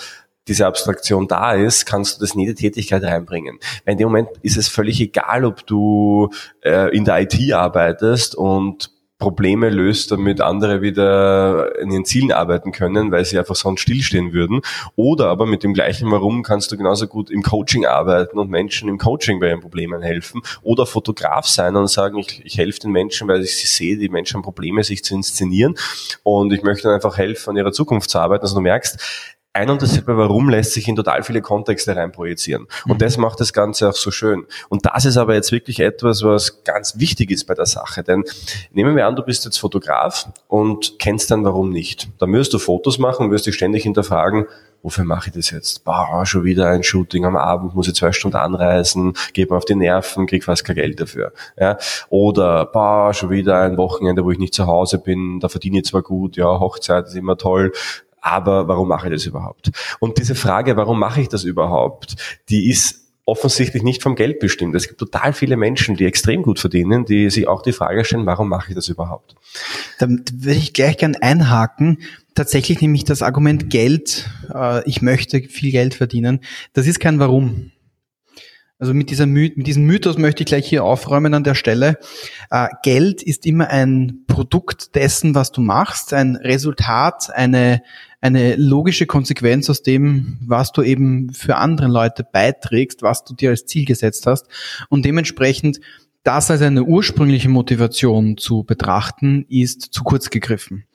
diese 0.48 0.68
Abstraktion 0.68 1.28
da 1.28 1.54
ist, 1.54 1.86
kannst 1.86 2.18
du 2.18 2.22
das 2.22 2.36
in 2.36 2.42
jede 2.42 2.54
Tätigkeit 2.54 3.02
reinbringen. 3.02 3.60
Weil 3.86 3.94
in 3.94 3.98
dem 3.98 4.08
Moment 4.08 4.30
ist 4.42 4.58
es 4.58 4.68
völlig 4.68 5.00
egal, 5.00 5.46
ob 5.46 5.66
du 5.66 6.30
äh, 6.62 6.96
in 6.96 7.06
der 7.06 7.22
IT 7.22 7.54
arbeitest 7.54 8.36
und 8.36 8.92
Probleme 9.18 9.70
löst, 9.70 10.12
damit 10.12 10.42
andere 10.42 10.82
wieder 10.82 11.80
in 11.80 11.90
ihren 11.90 12.04
Zielen 12.04 12.34
arbeiten 12.34 12.74
können, 12.74 13.12
weil 13.12 13.24
sie 13.24 13.40
einfach 13.40 13.56
sonst 13.56 13.82
stillstehen 13.82 14.34
würden. 14.34 14.62
Oder 14.96 15.28
aber 15.28 15.46
mit 15.46 15.64
dem 15.64 15.74
gleichen 15.74 16.12
Warum 16.12 16.44
kannst 16.44 16.72
du 16.72 16.78
genauso 16.78 17.08
gut 17.08 17.30
im 17.30 17.42
Coaching 17.42 17.86
arbeiten 17.86 18.38
und 18.38 18.50
Menschen 18.50 18.90
im 18.90 18.98
Coaching 18.98 19.40
bei 19.40 19.50
ihren 19.50 19.62
Problemen 19.62 20.02
helfen. 20.02 20.42
Oder 20.64 20.86
Fotograf 20.86 21.48
sein 21.48 21.78
und 21.78 21.88
sagen, 21.88 22.18
ich, 22.18 22.46
ich 22.46 22.58
helfe 22.58 22.82
den 22.82 22.92
Menschen, 22.92 23.28
weil 23.30 23.42
ich 23.42 23.56
sie 23.56 23.68
sehe, 23.68 23.98
die 23.98 24.10
Menschen 24.10 24.36
haben 24.36 24.44
Probleme, 24.44 24.84
sich 24.84 25.04
zu 25.04 25.16
inszenieren. 25.16 25.76
Und 26.24 26.52
ich 26.52 26.64
möchte 26.64 26.92
einfach 26.92 27.18
helfen, 27.18 27.52
an 27.52 27.58
ihrer 27.58 27.72
Zukunft 27.72 28.10
zu 28.10 28.20
arbeiten. 28.20 28.44
Also 28.44 28.56
du 28.56 28.62
merkst, 28.62 29.35
ein 29.56 29.70
und 29.70 29.82
dasselbe 29.82 30.18
Warum 30.18 30.50
lässt 30.50 30.74
sich 30.74 30.88
in 30.88 30.96
total 30.96 31.24
viele 31.24 31.42
Kontexte 31.42 31.96
reinprojizieren. 31.96 32.68
Und 32.86 32.96
mhm. 32.96 32.98
das 33.00 33.18
macht 33.18 33.40
das 33.40 33.54
Ganze 33.54 33.90
auch 33.90 33.96
so 33.96 34.12
schön. 34.12 34.46
Und 34.70 34.86
das 34.86 35.06
ist 35.06 35.18
aber 35.18 35.34
jetzt 35.34 35.52
wirklich 35.52 35.80
etwas, 35.80 36.24
was 36.24 36.64
ganz 36.64 37.00
wichtig 37.00 37.32
ist 37.32 37.46
bei 37.46 37.54
der 37.54 37.66
Sache. 37.66 38.04
Denn 38.04 38.24
nehmen 38.72 38.96
wir 38.96 39.08
an, 39.08 39.16
du 39.16 39.24
bist 39.24 39.46
jetzt 39.46 39.58
Fotograf 39.58 40.30
und 40.48 41.00
kennst 41.00 41.32
dann 41.32 41.46
Warum 41.46 41.70
nicht. 41.70 42.10
Dann 42.18 42.34
wirst 42.34 42.54
du 42.54 42.60
Fotos 42.60 42.98
machen 42.98 43.26
und 43.26 43.32
wirst 43.32 43.46
dich 43.46 43.56
ständig 43.56 43.84
hinterfragen, 43.84 44.46
wofür 44.86 45.04
mache 45.04 45.30
ich 45.30 45.36
das 45.36 45.50
jetzt? 45.50 45.84
Boah, 45.84 46.26
schon 46.26 46.44
wieder 46.44 46.70
ein 46.70 46.84
Shooting 46.84 47.26
am 47.26 47.36
Abend, 47.36 47.74
muss 47.76 47.88
ich 47.88 47.96
zwei 47.96 48.12
Stunden 48.12 48.38
anreisen, 48.38 49.14
geht 49.34 49.50
mir 49.50 49.58
auf 49.58 49.66
die 49.66 49.76
Nerven, 49.76 50.28
krieg 50.28 50.44
fast 50.44 50.64
kein 50.64 50.76
Geld 50.76 51.00
dafür. 51.00 51.34
Ja? 51.60 51.78
Oder 52.10 52.66
boah, 52.66 53.14
schon 53.14 53.32
wieder 53.32 53.60
ein 53.62 53.78
Wochenende, 53.78 54.24
wo 54.24 54.32
ich 54.32 54.38
nicht 54.38 54.54
zu 54.54 54.68
Hause 54.68 55.00
bin, 55.00 55.40
da 55.40 55.50
verdiene 55.50 55.80
ich 55.80 55.86
zwar 55.86 56.04
gut, 56.04 56.38
ja, 56.38 56.60
Hochzeit 56.60 57.08
ist 57.08 57.16
immer 57.16 57.38
toll, 57.38 57.74
aber 58.26 58.68
warum 58.68 58.88
mache 58.88 59.08
ich 59.08 59.14
das 59.14 59.26
überhaupt? 59.28 59.72
Und 60.00 60.18
diese 60.18 60.34
Frage, 60.34 60.76
warum 60.76 61.00
mache 61.00 61.22
ich 61.22 61.30
das 61.30 61.44
überhaupt, 61.44 62.16
die 62.50 62.70
ist 62.70 63.06
offensichtlich 63.26 63.84
nicht 63.84 64.02
vom 64.02 64.16
Geld 64.16 64.40
bestimmt. 64.40 64.76
Es 64.76 64.88
gibt 64.88 65.00
total 65.00 65.34
viele 65.34 65.58
Menschen, 65.58 65.96
die 65.96 66.06
extrem 66.06 66.42
gut 66.42 66.60
verdienen, 66.60 67.06
die 67.06 67.30
sich 67.30 67.48
auch 67.48 67.62
die 67.62 67.72
Frage 67.72 68.04
stellen, 68.04 68.26
warum 68.26 68.50
mache 68.50 68.70
ich 68.70 68.76
das 68.76 68.88
überhaupt? 68.88 69.36
Da 70.00 70.08
würde 70.10 70.58
ich 70.58 70.74
gleich 70.74 70.98
gern 70.98 71.16
einhaken. 71.16 72.00
Tatsächlich 72.34 72.82
nämlich 72.82 73.04
das 73.04 73.22
Argument 73.22 73.70
Geld, 73.70 74.28
äh, 74.54 74.88
ich 74.90 75.04
möchte 75.04 75.42
viel 75.42 75.72
Geld 75.72 75.94
verdienen, 75.94 76.42
das 76.74 76.88
ist 76.88 77.00
kein 77.00 77.20
Warum. 77.20 77.72
Also 78.78 78.94
mit, 78.94 79.10
dieser 79.10 79.26
mit 79.26 79.68
diesem 79.68 79.86
Mythos 79.86 80.18
möchte 80.18 80.44
ich 80.44 80.48
gleich 80.48 80.68
hier 80.68 80.84
aufräumen 80.84 81.34
an 81.34 81.46
der 81.46 81.56
Stelle. 81.56 81.98
Äh, 82.52 82.68
Geld 82.84 83.24
ist 83.24 83.46
immer 83.46 83.70
ein 83.70 84.26
Produkt 84.28 84.96
dessen, 84.96 85.34
was 85.34 85.54
du 85.54 85.62
machst, 85.62 86.14
ein 86.14 86.36
Resultat, 86.36 87.30
eine, 87.34 87.82
eine 88.20 88.58
logische 88.58 89.06
Konsequenz 89.06 89.70
aus 89.70 89.82
dem, 89.82 90.40
was 90.42 90.74
du 90.74 90.82
eben 90.82 91.32
für 91.32 91.56
andere 91.56 91.88
Leute 91.88 92.26
beiträgst, 92.30 93.02
was 93.02 93.24
du 93.24 93.34
dir 93.34 93.52
als 93.52 93.66
Ziel 93.66 93.86
gesetzt 93.86 94.28
hast. 94.28 94.46
Und 94.90 95.06
dementsprechend 95.06 95.80
das 96.26 96.50
als 96.50 96.64
eine 96.64 96.84
ursprüngliche 96.84 97.50
Motivation 97.50 98.36
zu 98.36 98.64
betrachten, 98.64 99.46
ist 99.48 99.94
zu 99.94 100.04
kurz 100.04 100.32
gegriffen. 100.32 100.86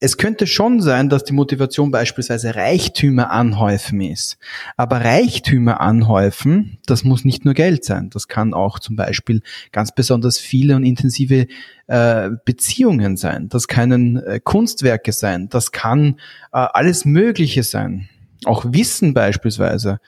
Es 0.00 0.16
könnte 0.16 0.48
schon 0.48 0.80
sein, 0.80 1.08
dass 1.08 1.22
die 1.22 1.32
Motivation 1.32 1.92
beispielsweise 1.92 2.56
Reichtümer 2.56 3.30
anhäufen 3.30 4.00
ist. 4.00 4.38
Aber 4.76 4.96
Reichtümer 4.96 5.80
anhäufen, 5.80 6.78
das 6.86 7.04
muss 7.04 7.24
nicht 7.24 7.44
nur 7.44 7.54
Geld 7.54 7.84
sein. 7.84 8.10
Das 8.10 8.26
kann 8.26 8.54
auch 8.54 8.80
zum 8.80 8.96
Beispiel 8.96 9.42
ganz 9.70 9.94
besonders 9.94 10.38
viele 10.38 10.74
und 10.74 10.82
intensive 10.82 11.46
äh, 11.86 12.30
Beziehungen 12.44 13.16
sein. 13.16 13.48
Das 13.48 13.68
können 13.68 14.16
äh, 14.16 14.40
Kunstwerke 14.42 15.12
sein. 15.12 15.48
Das 15.48 15.70
kann 15.70 16.16
äh, 16.52 16.58
alles 16.72 17.04
Mögliche 17.04 17.62
sein. 17.62 18.08
Auch 18.44 18.64
Wissen 18.66 19.14
beispielsweise. 19.14 20.00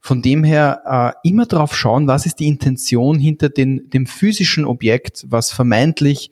Von 0.00 0.22
dem 0.22 0.44
her 0.44 1.14
äh, 1.24 1.28
immer 1.28 1.46
darauf 1.46 1.76
schauen, 1.76 2.06
was 2.06 2.24
ist 2.24 2.40
die 2.40 2.48
Intention 2.48 3.18
hinter 3.18 3.50
den, 3.50 3.90
dem 3.90 4.06
physischen 4.06 4.64
Objekt, 4.64 5.26
was 5.28 5.52
vermeintlich 5.52 6.30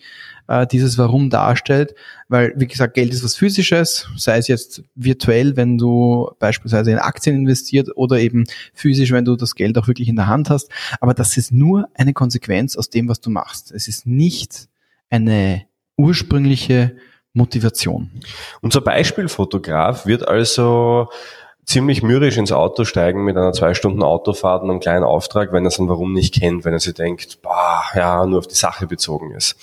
äh, 0.49 0.67
dieses 0.67 0.97
Warum 0.99 1.31
darstellt, 1.31 1.95
weil, 2.29 2.55
wie 2.57 2.67
gesagt, 2.67 2.95
Geld 2.95 3.13
ist 3.13 3.23
was 3.23 3.37
Physisches, 3.37 4.09
sei 4.17 4.39
es 4.39 4.49
jetzt 4.49 4.83
virtuell, 4.95 5.57
wenn 5.57 5.79
du 5.79 6.31
beispielsweise 6.39 6.91
in 6.91 6.99
Aktien 6.99 7.37
investiert 7.37 7.91
oder 7.95 8.19
eben 8.19 8.45
physisch, 8.73 9.13
wenn 9.13 9.27
du 9.27 9.37
das 9.37 9.55
Geld 9.55 9.77
auch 9.79 9.87
wirklich 9.87 10.09
in 10.09 10.17
der 10.17 10.27
Hand 10.27 10.51
hast, 10.51 10.71
aber 11.01 11.15
das 11.15 11.37
ist 11.37 11.53
nur 11.53 11.89
eine 11.95 12.15
Konsequenz 12.15 12.77
aus 12.77 12.89
dem, 12.91 13.09
was 13.09 13.21
du 13.21 13.31
machst. 13.31 13.71
Es 13.71 13.87
ist 13.87 14.07
nicht 14.07 14.69
eine 15.11 15.67
ursprüngliche 15.97 16.97
Motivation. 17.35 18.11
Unser 18.63 18.81
Beispielfotograf 18.81 20.07
wird 20.07 20.27
also 20.27 21.09
ziemlich 21.69 22.03
mürrisch 22.03 22.39
ins 22.39 22.51
Auto 22.51 22.85
steigen 22.85 23.25
mit 23.25 23.37
einer 23.37 23.53
zwei 23.53 23.75
Stunden 23.75 24.03
Autofahrt 24.03 24.63
und 24.63 24.71
einem 24.71 24.81
kleinen 24.81 25.05
Auftrag, 25.05 25.53
wenn 25.53 25.67
er 25.67 25.71
sein 25.71 25.89
Warum 25.89 26.15
nicht 26.15 26.41
kennt, 26.41 26.65
wenn 26.65 26.73
er 26.73 26.81
sich 26.81 26.95
denkt, 26.95 27.43
boah, 27.43 27.83
ja, 27.95 28.25
nur 28.25 28.39
auf 28.39 28.47
die 28.47 28.55
Sache 28.55 28.87
bezogen 28.87 29.33
ist. 29.33 29.55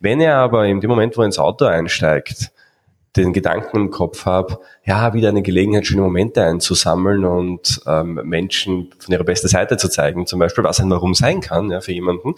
Wenn 0.00 0.22
er 0.22 0.36
aber 0.36 0.66
in 0.66 0.80
dem 0.80 0.88
Moment, 0.88 1.18
wo 1.18 1.20
er 1.20 1.26
ins 1.26 1.38
Auto 1.38 1.66
einsteigt, 1.66 2.50
den 3.16 3.32
Gedanken 3.32 3.76
im 3.76 3.90
Kopf 3.90 4.24
habe, 4.24 4.60
ja, 4.84 5.14
wieder 5.14 5.30
eine 5.30 5.42
Gelegenheit, 5.42 5.86
schöne 5.86 6.02
Momente 6.02 6.44
einzusammeln 6.44 7.24
und 7.24 7.80
ähm, 7.86 8.20
Menschen 8.24 8.92
von 8.98 9.12
ihrer 9.12 9.24
besten 9.24 9.48
Seite 9.48 9.76
zu 9.76 9.88
zeigen, 9.88 10.26
zum 10.26 10.38
Beispiel, 10.38 10.62
was 10.62 10.80
ein 10.80 10.90
Warum 10.90 11.14
sein 11.14 11.40
kann 11.40 11.70
ja, 11.70 11.80
für 11.80 11.92
jemanden, 11.92 12.34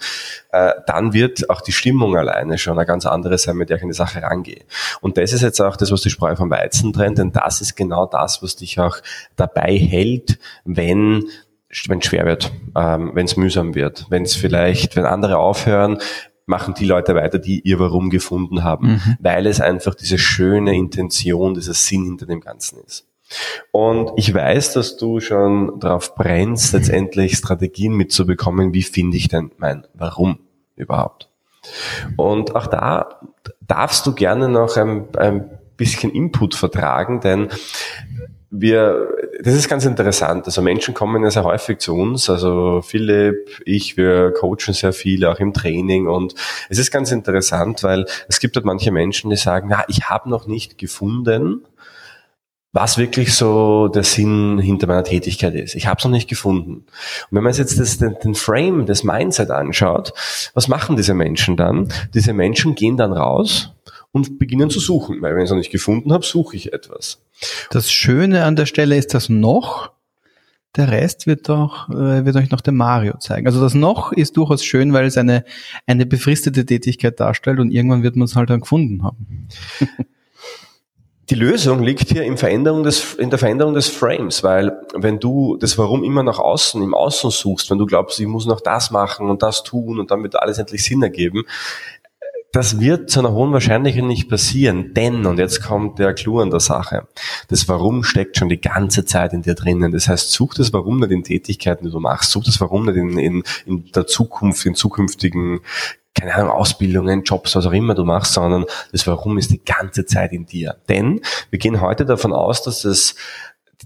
äh, 0.51 0.73
dann 0.87 1.13
wird 1.13 1.49
auch 1.49 1.61
die 1.61 1.71
Stimmung 1.71 2.17
alleine 2.17 2.57
schon 2.57 2.77
eine 2.77 2.87
ganz 2.87 3.05
andere 3.05 3.37
sein, 3.37 3.55
mit 3.55 3.69
der 3.69 3.77
ich 3.77 3.83
an 3.83 3.89
die 3.89 3.95
Sache 3.95 4.23
rangehe. 4.23 4.63
Und 5.01 5.17
das 5.17 5.31
ist 5.31 5.41
jetzt 5.41 5.61
auch 5.61 5.75
das, 5.75 5.91
was 5.91 6.01
die 6.01 6.09
Spreu 6.09 6.35
vom 6.35 6.49
Weizen 6.49 6.91
trennt, 6.91 7.19
denn 7.19 7.31
das 7.31 7.61
ist 7.61 7.75
genau 7.75 8.07
das, 8.07 8.41
was 8.41 8.55
dich 8.55 8.79
auch 8.79 8.97
dabei 9.35 9.77
hält, 9.77 10.39
wenn 10.65 11.25
wenn 11.87 11.99
es 11.99 12.05
schwer 12.05 12.25
wird, 12.25 12.51
ähm, 12.75 13.11
wenn 13.15 13.25
es 13.25 13.35
mühsam 13.35 13.73
wird, 13.73 14.05
wenn 14.09 14.21
es 14.21 14.35
vielleicht, 14.35 14.95
wenn 14.95 15.05
andere 15.05 15.37
aufhören, 15.37 15.97
machen 16.45 16.73
die 16.73 16.85
Leute 16.85 17.15
weiter, 17.15 17.39
die 17.39 17.61
ihr 17.61 17.79
Warum 17.79 18.09
gefunden 18.09 18.63
haben, 18.63 18.93
mhm. 18.93 19.17
weil 19.19 19.47
es 19.47 19.61
einfach 19.61 19.95
diese 19.95 20.17
schöne 20.17 20.75
Intention, 20.75 21.53
dieser 21.53 21.73
Sinn 21.73 22.05
hinter 22.05 22.25
dem 22.25 22.41
Ganzen 22.41 22.79
ist. 22.85 23.07
Und 23.71 24.11
ich 24.17 24.33
weiß, 24.33 24.73
dass 24.73 24.97
du 24.97 25.19
schon 25.19 25.79
darauf 25.79 26.15
brennst, 26.15 26.73
letztendlich 26.73 27.37
Strategien 27.37 27.93
mitzubekommen, 27.93 28.73
wie 28.73 28.83
finde 28.83 29.17
ich 29.17 29.27
denn 29.27 29.51
mein 29.57 29.87
Warum 29.93 30.39
überhaupt. 30.75 31.29
Und 32.17 32.55
auch 32.55 32.67
da 32.67 33.21
darfst 33.61 34.05
du 34.05 34.13
gerne 34.13 34.49
noch 34.49 34.75
ein, 34.77 35.07
ein 35.17 35.49
bisschen 35.77 36.11
Input 36.11 36.55
vertragen, 36.55 37.21
denn 37.21 37.49
wir, 38.55 39.09
das 39.43 39.55
ist 39.55 39.67
ganz 39.67 39.83
interessant. 39.83 40.45
Also 40.45 40.61
Menschen 40.61 40.93
kommen 40.93 41.23
ja 41.23 41.31
sehr 41.31 41.43
häufig 41.43 41.79
zu 41.79 41.95
uns. 41.95 42.29
Also 42.29 42.81
Philipp, 42.83 43.49
ich, 43.65 43.97
wir 43.97 44.31
coachen 44.31 44.75
sehr 44.75 44.93
viele, 44.93 45.31
auch 45.31 45.39
im 45.39 45.53
Training. 45.53 46.07
Und 46.07 46.35
es 46.69 46.77
ist 46.77 46.91
ganz 46.91 47.11
interessant, 47.11 47.81
weil 47.81 48.05
es 48.27 48.39
gibt 48.39 48.55
halt 48.55 48.65
manche 48.65 48.91
Menschen, 48.91 49.31
die 49.31 49.37
sagen, 49.37 49.71
ja, 49.71 49.83
ich 49.87 50.07
habe 50.07 50.29
noch 50.29 50.45
nicht 50.45 50.77
gefunden, 50.77 51.65
was 52.73 52.99
wirklich 52.99 53.33
so 53.33 53.87
der 53.87 54.03
Sinn 54.03 54.59
hinter 54.59 54.85
meiner 54.85 55.03
Tätigkeit 55.03 55.55
ist. 55.55 55.73
Ich 55.73 55.87
habe 55.87 55.97
es 55.97 56.05
noch 56.05 56.11
nicht 56.11 56.29
gefunden. 56.29 56.73
Und 56.73 56.85
wenn 57.31 57.43
man 57.43 57.53
jetzt 57.53 57.79
das, 57.79 57.97
den, 57.97 58.15
den 58.23 58.35
Frame, 58.35 58.85
das 58.85 59.03
Mindset 59.03 59.49
anschaut, 59.49 60.13
was 60.53 60.67
machen 60.67 60.95
diese 60.95 61.15
Menschen 61.15 61.57
dann? 61.57 61.91
Diese 62.13 62.33
Menschen 62.33 62.75
gehen 62.75 62.97
dann 62.97 63.13
raus 63.13 63.73
und 64.13 64.39
beginnen 64.39 64.69
zu 64.69 64.79
suchen, 64.79 65.21
weil 65.21 65.35
wenn 65.35 65.41
ich 65.41 65.45
es 65.45 65.49
noch 65.49 65.57
nicht 65.57 65.71
gefunden 65.71 66.13
habe, 66.13 66.23
suche 66.23 66.55
ich 66.55 66.71
etwas. 66.71 67.19
Das 67.71 67.91
Schöne 67.91 68.45
an 68.45 68.55
der 68.55 68.67
Stelle 68.67 68.95
ist 68.95 69.13
das 69.13 69.27
noch. 69.27 69.91
Der 70.75 70.89
Rest 70.89 71.27
wird 71.27 71.49
doch, 71.49 71.89
äh, 71.89 72.23
wird 72.23 72.35
euch 72.35 72.49
noch 72.49 72.61
der 72.61 72.73
Mario 72.73 73.17
zeigen. 73.17 73.47
Also 73.47 73.59
das 73.59 73.73
noch 73.73 74.11
ist 74.11 74.37
durchaus 74.37 74.63
schön, 74.63 74.93
weil 74.93 75.05
es 75.05 75.17
eine, 75.17 75.43
eine 75.87 76.05
befristete 76.05 76.65
Tätigkeit 76.65 77.19
darstellt 77.19 77.59
und 77.59 77.71
irgendwann 77.71 78.03
wird 78.03 78.15
man 78.15 78.25
es 78.25 78.35
halt 78.35 78.49
dann 78.49 78.61
gefunden 78.61 79.03
haben. 79.03 79.47
Die 81.29 81.35
Lösung 81.35 81.81
liegt 81.81 82.09
hier 82.09 82.23
in, 82.23 82.37
Veränderung 82.37 82.83
des, 82.83 83.13
in 83.13 83.29
der 83.29 83.39
Veränderung 83.39 83.73
des 83.73 83.87
Frames, 83.87 84.43
weil 84.43 84.77
wenn 84.93 85.19
du 85.19 85.55
das 85.57 85.77
Warum 85.77 86.03
immer 86.03 86.21
nach 86.21 86.37
außen, 86.37 86.83
im 86.83 86.93
Außen 86.93 87.31
suchst, 87.31 87.71
wenn 87.71 87.77
du 87.77 87.85
glaubst, 87.85 88.19
ich 88.19 88.27
muss 88.27 88.45
noch 88.45 88.59
das 88.59 88.91
machen 88.91 89.29
und 89.29 89.41
das 89.41 89.63
tun 89.63 89.99
und 89.99 90.11
dann 90.11 90.21
wird 90.21 90.35
alles 90.35 90.57
endlich 90.57 90.83
Sinn 90.83 91.01
ergeben, 91.01 91.43
das 92.53 92.79
wird 92.79 93.09
zu 93.09 93.19
einer 93.19 93.31
hohen 93.31 93.51
Wahrscheinlichkeit 93.51 94.03
nicht 94.03 94.29
passieren, 94.29 94.93
denn, 94.93 95.25
und 95.25 95.39
jetzt 95.39 95.63
kommt 95.63 95.97
der 95.97 96.13
Clou 96.13 96.39
an 96.39 96.51
der 96.51 96.59
Sache, 96.59 97.07
das 97.47 97.67
Warum 97.67 98.03
steckt 98.03 98.37
schon 98.37 98.47
die 98.47 98.61
ganze 98.61 99.05
Zeit 99.05 99.33
in 99.33 99.41
dir 99.41 99.55
drinnen. 99.55 99.91
Das 99.91 100.07
heißt, 100.07 100.31
such 100.31 100.53
das 100.53 100.71
Warum 100.71 100.99
nicht 100.99 101.11
in 101.11 101.23
Tätigkeiten, 101.23 101.85
die 101.85 101.91
du 101.91 101.99
machst, 101.99 102.29
such 102.29 102.45
das 102.45 102.61
Warum 102.61 102.85
nicht 102.85 102.95
in, 102.95 103.17
in, 103.17 103.43
in 103.65 103.91
der 103.91 104.05
Zukunft, 104.05 104.65
in 104.65 104.75
zukünftigen 104.75 105.61
keine 106.13 106.35
Ahnung, 106.35 106.51
Ausbildungen, 106.51 107.23
Jobs, 107.23 107.55
was 107.55 107.65
auch 107.65 107.71
immer 107.71 107.95
du 107.95 108.05
machst, 108.05 108.33
sondern 108.33 108.65
das 108.91 109.07
Warum 109.07 109.39
ist 109.39 109.49
die 109.49 109.65
ganze 109.65 110.05
Zeit 110.05 110.31
in 110.31 110.45
dir. 110.45 110.75
Denn 110.87 111.21
wir 111.49 111.57
gehen 111.57 111.81
heute 111.81 112.05
davon 112.05 112.33
aus, 112.33 112.61
dass 112.61 112.85
es 112.85 113.15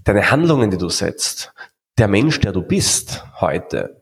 deine 0.04 0.30
Handlungen, 0.30 0.70
die 0.70 0.76
du 0.76 0.90
setzt, 0.90 1.54
der 1.96 2.06
Mensch, 2.06 2.38
der 2.40 2.52
du 2.52 2.60
bist 2.60 3.24
heute, 3.40 3.97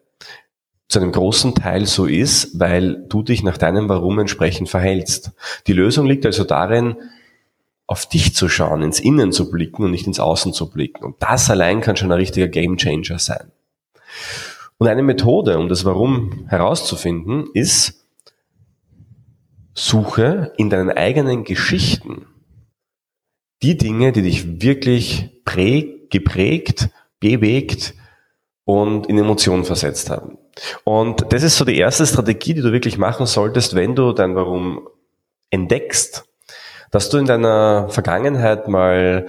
zu 0.96 1.02
einem 1.02 1.12
großen 1.12 1.54
Teil 1.54 1.84
so 1.84 2.06
ist, 2.06 2.58
weil 2.58 3.04
du 3.06 3.22
dich 3.22 3.42
nach 3.42 3.58
deinem 3.58 3.86
Warum 3.90 4.18
entsprechend 4.18 4.70
verhältst. 4.70 5.32
Die 5.66 5.74
Lösung 5.74 6.06
liegt 6.06 6.24
also 6.24 6.42
darin, 6.42 6.96
auf 7.86 8.06
dich 8.06 8.34
zu 8.34 8.48
schauen, 8.48 8.80
ins 8.80 8.98
Innen 8.98 9.30
zu 9.30 9.50
blicken 9.50 9.84
und 9.84 9.90
nicht 9.90 10.06
ins 10.06 10.20
Außen 10.20 10.54
zu 10.54 10.70
blicken. 10.70 11.04
Und 11.04 11.16
das 11.18 11.50
allein 11.50 11.82
kann 11.82 11.98
schon 11.98 12.10
ein 12.10 12.16
richtiger 12.16 12.48
Gamechanger 12.48 13.18
sein. 13.18 13.52
Und 14.78 14.88
eine 14.88 15.02
Methode, 15.02 15.58
um 15.58 15.68
das 15.68 15.84
Warum 15.84 16.46
herauszufinden, 16.48 17.44
ist, 17.52 18.06
suche 19.74 20.54
in 20.56 20.70
deinen 20.70 20.92
eigenen 20.92 21.44
Geschichten 21.44 22.24
die 23.62 23.76
Dinge, 23.76 24.12
die 24.12 24.22
dich 24.22 24.62
wirklich 24.62 25.42
präg, 25.44 26.10
geprägt, 26.10 26.88
bewegt 27.20 27.92
und 28.64 29.08
in 29.08 29.18
Emotionen 29.18 29.66
versetzt 29.66 30.08
haben. 30.08 30.38
Und 30.84 31.32
das 31.32 31.42
ist 31.42 31.56
so 31.56 31.64
die 31.64 31.78
erste 31.78 32.06
Strategie, 32.06 32.54
die 32.54 32.62
du 32.62 32.72
wirklich 32.72 32.98
machen 32.98 33.26
solltest, 33.26 33.74
wenn 33.74 33.94
du 33.94 34.12
dein 34.12 34.34
Warum 34.34 34.88
entdeckst, 35.50 36.24
dass 36.90 37.10
du 37.10 37.18
in 37.18 37.26
deiner 37.26 37.88
Vergangenheit 37.88 38.68
mal 38.68 39.26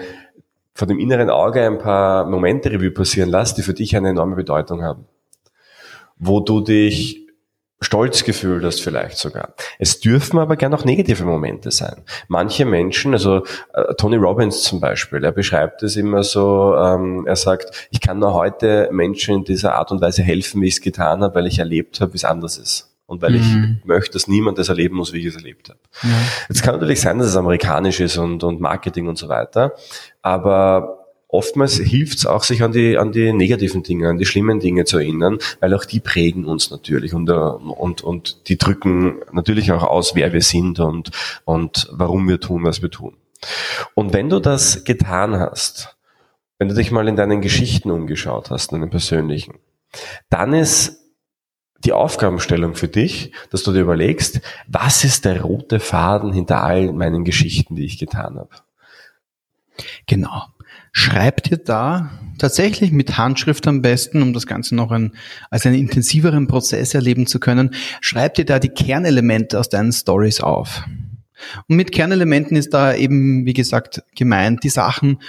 vor 0.73 0.87
dem 0.87 0.99
inneren 0.99 1.29
Auge 1.29 1.65
ein 1.65 1.79
paar 1.79 2.25
Momente 2.25 2.71
Revue 2.71 2.91
passieren 2.91 3.29
lässt, 3.29 3.57
die 3.57 3.63
für 3.63 3.73
dich 3.73 3.95
eine 3.95 4.09
enorme 4.09 4.35
Bedeutung 4.35 4.83
haben. 4.83 5.05
Wo 6.17 6.39
du 6.39 6.61
dich 6.61 7.26
stolz 7.79 8.23
gefühlt 8.23 8.63
hast 8.63 8.81
vielleicht 8.81 9.17
sogar. 9.17 9.53
Es 9.77 9.99
dürfen 9.99 10.39
aber 10.39 10.55
gerne 10.55 10.75
auch 10.75 10.85
negative 10.85 11.25
Momente 11.25 11.71
sein. 11.71 12.01
Manche 12.27 12.65
Menschen, 12.65 13.13
also 13.13 13.43
äh, 13.73 13.93
Tony 13.97 14.15
Robbins 14.15 14.63
zum 14.63 14.79
Beispiel, 14.79 15.23
er 15.23 15.31
beschreibt 15.31 15.83
es 15.83 15.95
immer 15.95 16.23
so, 16.23 16.75
ähm, 16.75 17.25
er 17.27 17.35
sagt, 17.35 17.87
ich 17.91 18.01
kann 18.01 18.19
nur 18.19 18.33
heute 18.33 18.89
Menschen 18.91 19.35
in 19.35 19.43
dieser 19.43 19.75
Art 19.75 19.91
und 19.91 20.01
Weise 20.01 20.23
helfen, 20.23 20.61
wie 20.61 20.67
ich 20.67 20.75
es 20.75 20.81
getan 20.81 21.21
habe, 21.21 21.35
weil 21.35 21.47
ich 21.47 21.59
erlebt 21.59 22.01
habe, 22.01 22.13
wie 22.13 22.17
es 22.17 22.25
anders 22.25 22.57
ist. 22.57 22.93
Und 23.05 23.21
weil 23.21 23.31
mhm. 23.31 23.79
ich 23.79 23.85
möchte, 23.85 24.13
dass 24.13 24.27
niemand 24.27 24.57
das 24.57 24.67
erleben 24.67 24.97
muss, 24.97 25.13
wie 25.13 25.19
ich 25.19 25.27
es 25.27 25.35
erlebt 25.35 25.69
habe. 25.69 25.79
Ja. 26.03 26.09
Jetzt 26.49 26.63
kann 26.63 26.75
natürlich 26.75 26.99
sein, 26.99 27.19
dass 27.19 27.27
es 27.27 27.37
amerikanisch 27.37 28.01
ist 28.01 28.17
und, 28.17 28.43
und 28.43 28.59
Marketing 28.59 29.07
und 29.07 29.17
so 29.17 29.29
weiter, 29.29 29.73
aber 30.21 30.96
oftmals 31.27 31.77
hilft 31.77 32.19
es 32.19 32.25
auch, 32.25 32.43
sich 32.43 32.63
an 32.63 32.71
die, 32.71 32.97
an 32.97 33.11
die 33.11 33.33
negativen 33.33 33.83
Dinge, 33.83 34.09
an 34.09 34.17
die 34.17 34.25
schlimmen 34.25 34.59
Dinge 34.59 34.85
zu 34.85 34.97
erinnern, 34.97 35.39
weil 35.59 35.73
auch 35.73 35.85
die 35.85 35.99
prägen 35.99 36.45
uns 36.45 36.71
natürlich 36.71 37.13
und, 37.13 37.29
äh, 37.29 37.33
und, 37.33 38.01
und 38.01 38.47
die 38.49 38.57
drücken 38.57 39.19
natürlich 39.31 39.71
auch 39.71 39.83
aus, 39.83 40.15
wer 40.15 40.33
wir 40.33 40.41
sind 40.41 40.79
und, 40.79 41.11
und 41.45 41.87
warum 41.91 42.27
wir 42.27 42.39
tun, 42.39 42.63
was 42.63 42.81
wir 42.81 42.89
tun. 42.89 43.17
Und 43.93 44.13
wenn 44.13 44.29
du 44.29 44.39
das 44.39 44.83
getan 44.83 45.37
hast, 45.37 45.97
wenn 46.57 46.69
du 46.69 46.75
dich 46.75 46.91
mal 46.91 47.07
in 47.07 47.15
deinen 47.15 47.41
Geschichten 47.41 47.91
umgeschaut 47.91 48.49
hast, 48.49 48.71
in 48.71 48.81
den 48.81 48.89
persönlichen, 48.89 49.55
dann 50.29 50.53
ist 50.53 51.03
die 51.83 51.93
Aufgabenstellung 51.93 52.73
für 52.73 52.87
dich, 52.87 53.31
dass 53.51 53.61
du 53.61 53.71
dir 53.71 53.81
überlegst, 53.81 54.41
was 54.67 55.03
ist 55.03 55.25
der 55.25 55.41
rote 55.41 55.79
Faden 55.79 56.33
hinter 56.33 56.63
all 56.63 56.91
meinen 56.91 57.23
Geschichten, 57.23 57.75
die 57.75 57.85
ich 57.85 57.99
getan 57.99 58.37
habe? 58.37 58.49
Genau. 60.07 60.47
Schreib 60.99 61.43
dir 61.43 61.57
da 61.57 62.09
tatsächlich 62.39 62.91
mit 62.91 63.19
Handschrift 63.19 63.67
am 63.67 63.83
besten, 63.83 64.23
um 64.23 64.33
das 64.33 64.47
Ganze 64.47 64.73
noch 64.73 64.89
ein, 64.89 65.11
als 65.51 65.63
einen 65.67 65.75
intensiveren 65.75 66.47
Prozess 66.47 66.95
erleben 66.95 67.27
zu 67.27 67.39
können, 67.39 67.75
schreib 68.01 68.33
dir 68.33 68.45
da 68.45 68.57
die 68.57 68.69
Kernelemente 68.69 69.59
aus 69.59 69.69
deinen 69.69 69.91
Stories 69.91 70.41
auf. 70.41 70.85
Und 71.67 71.75
mit 71.75 71.91
Kernelementen 71.91 72.57
ist 72.57 72.73
da 72.73 72.95
eben, 72.95 73.45
wie 73.45 73.53
gesagt, 73.53 74.01
gemeint, 74.15 74.63
die 74.63 74.69
Sachen, 74.69 75.19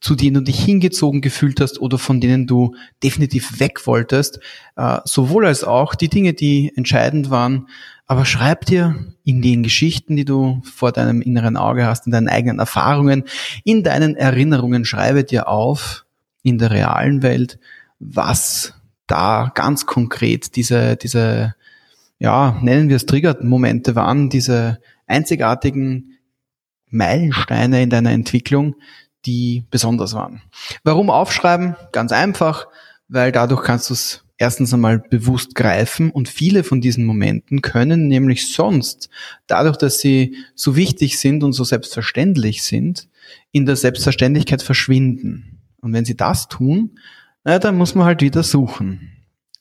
zu 0.00 0.14
denen 0.14 0.34
du 0.34 0.40
dich 0.42 0.62
hingezogen 0.62 1.20
gefühlt 1.20 1.60
hast 1.60 1.80
oder 1.80 1.98
von 1.98 2.20
denen 2.20 2.46
du 2.46 2.74
definitiv 3.02 3.60
weg 3.60 3.86
wolltest, 3.86 4.40
äh, 4.76 4.98
sowohl 5.04 5.46
als 5.46 5.64
auch 5.64 5.94
die 5.94 6.08
Dinge, 6.08 6.34
die 6.34 6.72
entscheidend 6.76 7.30
waren. 7.30 7.68
Aber 8.06 8.24
schreib 8.24 8.66
dir 8.66 8.94
in 9.24 9.42
den 9.42 9.62
Geschichten, 9.62 10.14
die 10.14 10.24
du 10.24 10.62
vor 10.62 10.92
deinem 10.92 11.22
inneren 11.22 11.56
Auge 11.56 11.86
hast, 11.86 12.06
in 12.06 12.12
deinen 12.12 12.28
eigenen 12.28 12.58
Erfahrungen, 12.58 13.24
in 13.64 13.82
deinen 13.82 14.14
Erinnerungen, 14.14 14.84
schreibe 14.84 15.24
dir 15.24 15.48
auf 15.48 16.04
in 16.42 16.58
der 16.58 16.70
realen 16.70 17.22
Welt, 17.22 17.58
was 17.98 18.74
da 19.06 19.50
ganz 19.54 19.86
konkret 19.86 20.54
diese, 20.56 20.96
diese, 20.96 21.54
ja, 22.18 22.58
nennen 22.62 22.88
wir 22.88 22.96
es 22.96 23.06
Trigger-Momente 23.06 23.96
waren, 23.96 24.30
diese 24.30 24.78
einzigartigen 25.06 26.18
Meilensteine 26.90 27.82
in 27.82 27.90
deiner 27.90 28.12
Entwicklung, 28.12 28.76
die 29.26 29.64
besonders 29.70 30.14
waren. 30.14 30.42
Warum 30.84 31.10
aufschreiben? 31.10 31.76
Ganz 31.92 32.12
einfach, 32.12 32.68
weil 33.08 33.32
dadurch 33.32 33.62
kannst 33.62 33.90
du 33.90 33.94
es 33.94 34.24
erstens 34.38 34.72
einmal 34.72 34.98
bewusst 34.98 35.54
greifen 35.54 36.10
und 36.10 36.28
viele 36.28 36.62
von 36.62 36.80
diesen 36.80 37.04
Momenten 37.04 37.62
können 37.62 38.08
nämlich 38.08 38.52
sonst, 38.52 39.08
dadurch, 39.46 39.76
dass 39.76 39.98
sie 39.98 40.36
so 40.54 40.76
wichtig 40.76 41.18
sind 41.18 41.42
und 41.42 41.52
so 41.52 41.64
selbstverständlich 41.64 42.62
sind, 42.62 43.08
in 43.52 43.66
der 43.66 43.76
Selbstverständlichkeit 43.76 44.62
verschwinden. 44.62 45.60
Und 45.80 45.92
wenn 45.92 46.04
sie 46.04 46.16
das 46.16 46.48
tun, 46.48 46.98
na, 47.44 47.58
dann 47.58 47.76
muss 47.76 47.94
man 47.94 48.06
halt 48.06 48.22
wieder 48.22 48.42
suchen. 48.42 49.15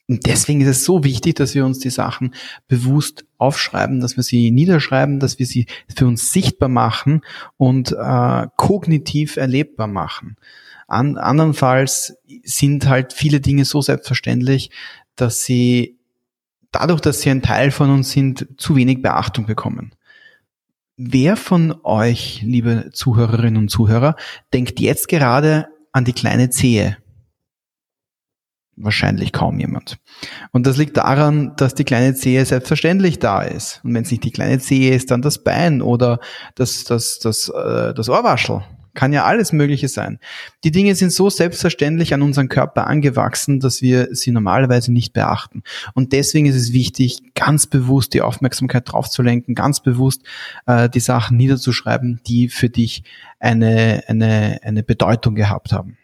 Und 0.07 0.27
deswegen 0.27 0.61
ist 0.61 0.67
es 0.67 0.85
so 0.85 1.03
wichtig, 1.03 1.35
dass 1.35 1.55
wir 1.55 1.65
uns 1.65 1.79
die 1.79 1.89
Sachen 1.89 2.35
bewusst 2.67 3.25
aufschreiben, 3.37 4.01
dass 4.01 4.17
wir 4.17 4.23
sie 4.23 4.51
niederschreiben, 4.51 5.19
dass 5.19 5.39
wir 5.39 5.47
sie 5.47 5.65
für 5.95 6.05
uns 6.05 6.31
sichtbar 6.31 6.69
machen 6.69 7.21
und 7.57 7.91
äh, 7.91 8.47
kognitiv 8.55 9.37
erlebbar 9.37 9.87
machen. 9.87 10.37
An, 10.87 11.17
andernfalls 11.17 12.17
sind 12.43 12.87
halt 12.87 13.13
viele 13.13 13.39
Dinge 13.39 13.65
so 13.65 13.81
selbstverständlich, 13.81 14.69
dass 15.15 15.43
sie 15.43 15.97
dadurch, 16.71 17.01
dass 17.01 17.21
sie 17.21 17.31
ein 17.31 17.41
Teil 17.41 17.71
von 17.71 17.89
uns 17.89 18.11
sind, 18.11 18.47
zu 18.57 18.75
wenig 18.75 19.01
Beachtung 19.01 19.47
bekommen. 19.47 19.93
Wer 20.97 21.35
von 21.35 21.75
euch, 21.83 22.41
liebe 22.43 22.91
Zuhörerinnen 22.93 23.57
und 23.57 23.69
Zuhörer, 23.69 24.15
denkt 24.53 24.79
jetzt 24.79 25.07
gerade 25.07 25.67
an 25.91 26.05
die 26.05 26.13
kleine 26.13 26.51
Zehe? 26.51 26.97
Wahrscheinlich 28.77 29.31
kaum 29.31 29.57
jemand. 29.59 29.99
Und 30.51 30.67
das 30.67 30.75
liegt 30.75 30.97
daran, 30.97 31.53
dass 31.55 31.75
die 31.75 31.85
kleine 31.85 32.13
Zehe 32.13 32.43
selbstverständlich 32.45 33.19
da 33.19 33.41
ist. 33.41 33.79
Und 33.85 33.93
wenn 33.93 34.03
es 34.03 34.11
nicht 34.11 34.25
die 34.25 34.31
kleine 34.31 34.59
Zehe 34.59 34.93
ist, 34.93 35.11
dann 35.11 35.21
das 35.21 35.43
Bein 35.43 35.81
oder 35.81 36.19
das, 36.55 36.83
das, 36.83 37.19
das, 37.19 37.47
äh, 37.47 37.93
das 37.93 38.09
Ohrwaschel. 38.09 38.63
Kann 38.93 39.13
ja 39.13 39.25
alles 39.25 39.51
Mögliche 39.51 39.87
sein. 39.87 40.19
Die 40.63 40.71
Dinge 40.71 40.95
sind 40.95 41.11
so 41.11 41.29
selbstverständlich 41.29 42.13
an 42.13 42.21
unseren 42.21 42.47
Körper 42.47 42.87
angewachsen, 42.87 43.59
dass 43.59 43.81
wir 43.81 44.09
sie 44.11 44.31
normalerweise 44.31 44.91
nicht 44.91 45.13
beachten. 45.13 45.63
Und 45.93 46.13
deswegen 46.13 46.45
ist 46.45 46.55
es 46.55 46.71
wichtig, 46.71 47.19
ganz 47.33 47.67
bewusst 47.67 48.13
die 48.13 48.21
Aufmerksamkeit 48.21 48.91
drauf 48.91 49.09
zu 49.09 49.21
lenken, 49.21 49.53
ganz 49.53 49.81
bewusst 49.81 50.23
äh, 50.65 50.89
die 50.89 51.01
Sachen 51.01 51.35
niederzuschreiben, 51.37 52.21
die 52.25 52.47
für 52.49 52.69
dich 52.69 53.03
eine, 53.39 54.03
eine, 54.07 54.59
eine 54.63 54.83
Bedeutung 54.83 55.35
gehabt 55.35 55.73
haben. 55.73 55.97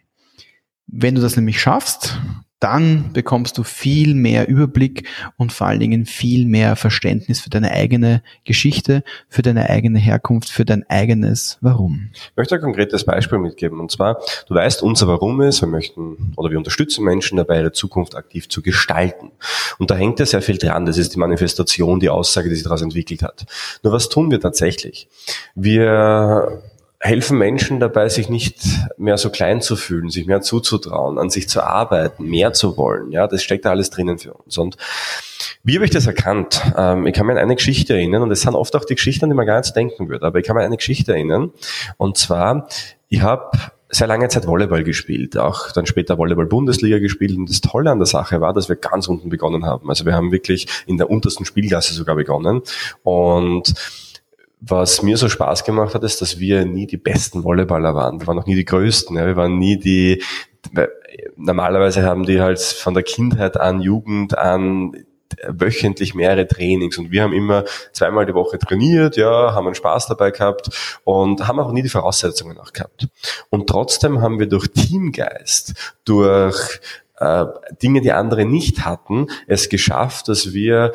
Wenn 0.86 1.14
du 1.14 1.22
das 1.22 1.36
nämlich 1.36 1.60
schaffst, 1.60 2.18
dann 2.62 3.12
bekommst 3.12 3.58
du 3.58 3.64
viel 3.64 4.14
mehr 4.14 4.48
Überblick 4.48 5.08
und 5.36 5.52
vor 5.52 5.66
allen 5.66 5.80
Dingen 5.80 6.06
viel 6.06 6.46
mehr 6.46 6.76
Verständnis 6.76 7.40
für 7.40 7.50
deine 7.50 7.72
eigene 7.72 8.22
Geschichte, 8.44 9.02
für 9.28 9.42
deine 9.42 9.68
eigene 9.68 9.98
Herkunft, 9.98 10.48
für 10.48 10.64
dein 10.64 10.88
eigenes 10.88 11.58
Warum. 11.60 12.10
Ich 12.14 12.36
möchte 12.36 12.54
ein 12.54 12.60
konkretes 12.60 13.04
Beispiel 13.04 13.38
mitgeben. 13.38 13.80
Und 13.80 13.90
zwar, 13.90 14.20
du 14.46 14.54
weißt, 14.54 14.82
unser 14.82 15.08
Warum 15.08 15.40
ist, 15.40 15.60
wir 15.60 15.66
möchten 15.66 16.34
oder 16.36 16.50
wir 16.50 16.58
unterstützen 16.58 17.04
Menschen 17.04 17.36
dabei, 17.36 17.58
ihre 17.58 17.72
Zukunft 17.72 18.14
aktiv 18.14 18.48
zu 18.48 18.62
gestalten. 18.62 19.32
Und 19.78 19.90
da 19.90 19.96
hängt 19.96 20.20
ja 20.20 20.26
sehr 20.26 20.42
viel 20.42 20.58
dran. 20.58 20.86
Das 20.86 20.98
ist 20.98 21.14
die 21.14 21.18
Manifestation, 21.18 21.98
die 21.98 22.10
Aussage, 22.10 22.48
die 22.48 22.54
sich 22.54 22.64
daraus 22.64 22.82
entwickelt 22.82 23.22
hat. 23.22 23.44
Nur 23.82 23.92
was 23.92 24.08
tun 24.08 24.30
wir 24.30 24.40
tatsächlich? 24.40 25.08
Wir 25.56 26.62
helfen 27.04 27.36
Menschen 27.36 27.80
dabei, 27.80 28.08
sich 28.08 28.28
nicht 28.28 28.62
mehr 28.96 29.18
so 29.18 29.28
klein 29.30 29.60
zu 29.60 29.74
fühlen, 29.74 30.08
sich 30.08 30.26
mehr 30.26 30.40
zuzutrauen, 30.40 31.18
an 31.18 31.30
sich 31.30 31.48
zu 31.48 31.60
arbeiten, 31.60 32.24
mehr 32.24 32.52
zu 32.52 32.76
wollen. 32.76 33.10
Ja, 33.10 33.26
das 33.26 33.42
steckt 33.42 33.64
da 33.64 33.70
alles 33.70 33.90
drinnen 33.90 34.18
für 34.18 34.32
uns. 34.32 34.56
Und 34.56 34.76
wie 35.64 35.74
habe 35.74 35.84
ich 35.84 35.90
das 35.90 36.06
erkannt? 36.06 36.62
Ähm, 36.76 37.04
ich 37.08 37.12
kann 37.12 37.26
mir 37.26 37.32
an 37.32 37.38
eine 37.38 37.56
Geschichte 37.56 37.94
erinnern, 37.94 38.22
und 38.22 38.30
es 38.30 38.42
sind 38.42 38.54
oft 38.54 38.76
auch 38.76 38.84
die 38.84 38.94
Geschichten, 38.94 39.24
an 39.24 39.30
die 39.30 39.36
man 39.36 39.46
gar 39.46 39.58
nicht 39.58 39.74
denken 39.74 40.08
würde, 40.08 40.24
aber 40.24 40.38
ich 40.38 40.46
kann 40.46 40.54
mir 40.54 40.60
an 40.60 40.66
eine 40.66 40.76
Geschichte 40.76 41.12
erinnern. 41.12 41.50
Und 41.96 42.18
zwar, 42.18 42.68
ich 43.08 43.20
habe 43.22 43.50
sehr 43.88 44.06
lange 44.06 44.28
Zeit 44.28 44.46
Volleyball 44.46 44.84
gespielt, 44.84 45.36
auch 45.36 45.72
dann 45.72 45.86
später 45.86 46.18
Volleyball-Bundesliga 46.18 47.00
gespielt. 47.00 47.36
Und 47.36 47.50
das 47.50 47.60
Tolle 47.60 47.90
an 47.90 47.98
der 47.98 48.06
Sache 48.06 48.40
war, 48.40 48.54
dass 48.54 48.68
wir 48.68 48.76
ganz 48.76 49.08
unten 49.08 49.28
begonnen 49.28 49.66
haben. 49.66 49.88
Also 49.90 50.06
wir 50.06 50.14
haben 50.14 50.30
wirklich 50.30 50.68
in 50.86 50.98
der 50.98 51.10
untersten 51.10 51.44
Spielklasse 51.44 51.94
sogar 51.94 52.14
begonnen. 52.14 52.62
Und 53.02 53.74
was 54.64 55.02
mir 55.02 55.16
so 55.16 55.28
Spaß 55.28 55.64
gemacht 55.64 55.94
hat, 55.94 56.04
ist, 56.04 56.22
dass 56.22 56.38
wir 56.38 56.64
nie 56.64 56.86
die 56.86 56.96
besten 56.96 57.42
Volleyballer 57.42 57.94
waren. 57.94 58.20
Wir 58.20 58.26
waren 58.28 58.36
noch 58.36 58.46
nie 58.46 58.54
die 58.54 58.64
größten. 58.64 59.16
Ja. 59.16 59.26
Wir 59.26 59.36
waren 59.36 59.58
nie 59.58 59.76
die, 59.76 60.22
normalerweise 61.36 62.04
haben 62.04 62.24
die 62.24 62.40
halt 62.40 62.60
von 62.60 62.94
der 62.94 63.02
Kindheit 63.02 63.58
an, 63.58 63.80
Jugend 63.80 64.38
an 64.38 65.04
wöchentlich 65.48 66.14
mehrere 66.14 66.46
Trainings 66.46 66.98
und 66.98 67.10
wir 67.10 67.22
haben 67.22 67.32
immer 67.32 67.64
zweimal 67.92 68.26
die 68.26 68.34
Woche 68.34 68.58
trainiert, 68.58 69.16
ja, 69.16 69.54
haben 69.54 69.66
einen 69.66 69.74
Spaß 69.74 70.06
dabei 70.06 70.30
gehabt 70.30 71.00
und 71.04 71.46
haben 71.48 71.58
auch 71.58 71.72
nie 71.72 71.82
die 71.82 71.88
Voraussetzungen 71.88 72.58
auch 72.58 72.72
gehabt. 72.72 73.08
Und 73.50 73.66
trotzdem 73.66 74.20
haben 74.20 74.38
wir 74.38 74.46
durch 74.46 74.68
Teamgeist, 74.68 75.94
durch 76.04 76.80
äh, 77.18 77.46
Dinge, 77.82 78.02
die 78.02 78.12
andere 78.12 78.44
nicht 78.44 78.84
hatten, 78.84 79.28
es 79.46 79.68
geschafft, 79.68 80.28
dass 80.28 80.52
wir 80.52 80.92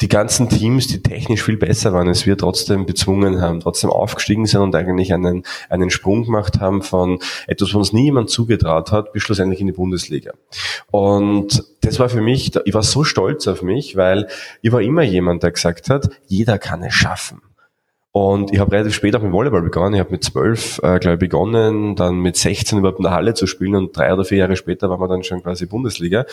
die 0.00 0.08
ganzen 0.08 0.48
Teams, 0.48 0.86
die 0.86 1.02
technisch 1.02 1.42
viel 1.42 1.56
besser 1.56 1.92
waren, 1.92 2.08
als 2.08 2.26
wir 2.26 2.36
trotzdem 2.36 2.86
bezwungen 2.86 3.40
haben, 3.40 3.60
trotzdem 3.60 3.90
aufgestiegen 3.90 4.46
sind 4.46 4.60
und 4.60 4.74
eigentlich 4.74 5.12
einen, 5.12 5.44
einen 5.68 5.90
Sprung 5.90 6.24
gemacht 6.24 6.60
haben 6.60 6.82
von 6.82 7.18
etwas, 7.46 7.68
was 7.70 7.74
uns 7.74 7.92
nie 7.92 8.04
jemand 8.04 8.30
zugetraut 8.30 8.92
hat, 8.92 9.12
bis 9.12 9.22
schlussendlich 9.22 9.60
in 9.60 9.66
die 9.66 9.72
Bundesliga. 9.72 10.32
Und 10.90 11.64
das 11.82 11.98
war 11.98 12.08
für 12.08 12.22
mich, 12.22 12.52
ich 12.64 12.74
war 12.74 12.82
so 12.82 13.04
stolz 13.04 13.46
auf 13.46 13.62
mich, 13.62 13.96
weil 13.96 14.28
ich 14.62 14.72
war 14.72 14.80
immer 14.80 15.02
jemand, 15.02 15.42
der 15.42 15.52
gesagt 15.52 15.90
hat, 15.90 16.08
jeder 16.26 16.58
kann 16.58 16.82
es 16.82 16.94
schaffen. 16.94 17.42
Und 18.12 18.52
ich 18.52 18.58
habe 18.58 18.72
relativ 18.72 18.94
spät 18.94 19.14
auch 19.14 19.22
mit 19.22 19.30
Volleyball 19.30 19.62
begonnen. 19.62 19.94
Ich 19.94 20.00
habe 20.00 20.10
mit 20.10 20.24
zwölf, 20.24 20.78
äh, 20.82 20.98
glaube 20.98 21.14
ich, 21.14 21.18
begonnen, 21.20 21.94
dann 21.94 22.16
mit 22.16 22.36
16 22.36 22.78
überhaupt 22.78 22.98
in 22.98 23.04
der 23.04 23.12
Halle 23.12 23.34
zu 23.34 23.46
spielen 23.46 23.76
und 23.76 23.96
drei 23.96 24.12
oder 24.12 24.24
vier 24.24 24.38
Jahre 24.38 24.56
später 24.56 24.90
waren 24.90 25.00
wir 25.00 25.06
dann 25.06 25.22
schon 25.22 25.44
quasi 25.44 25.66
Bundesliga. 25.66 26.26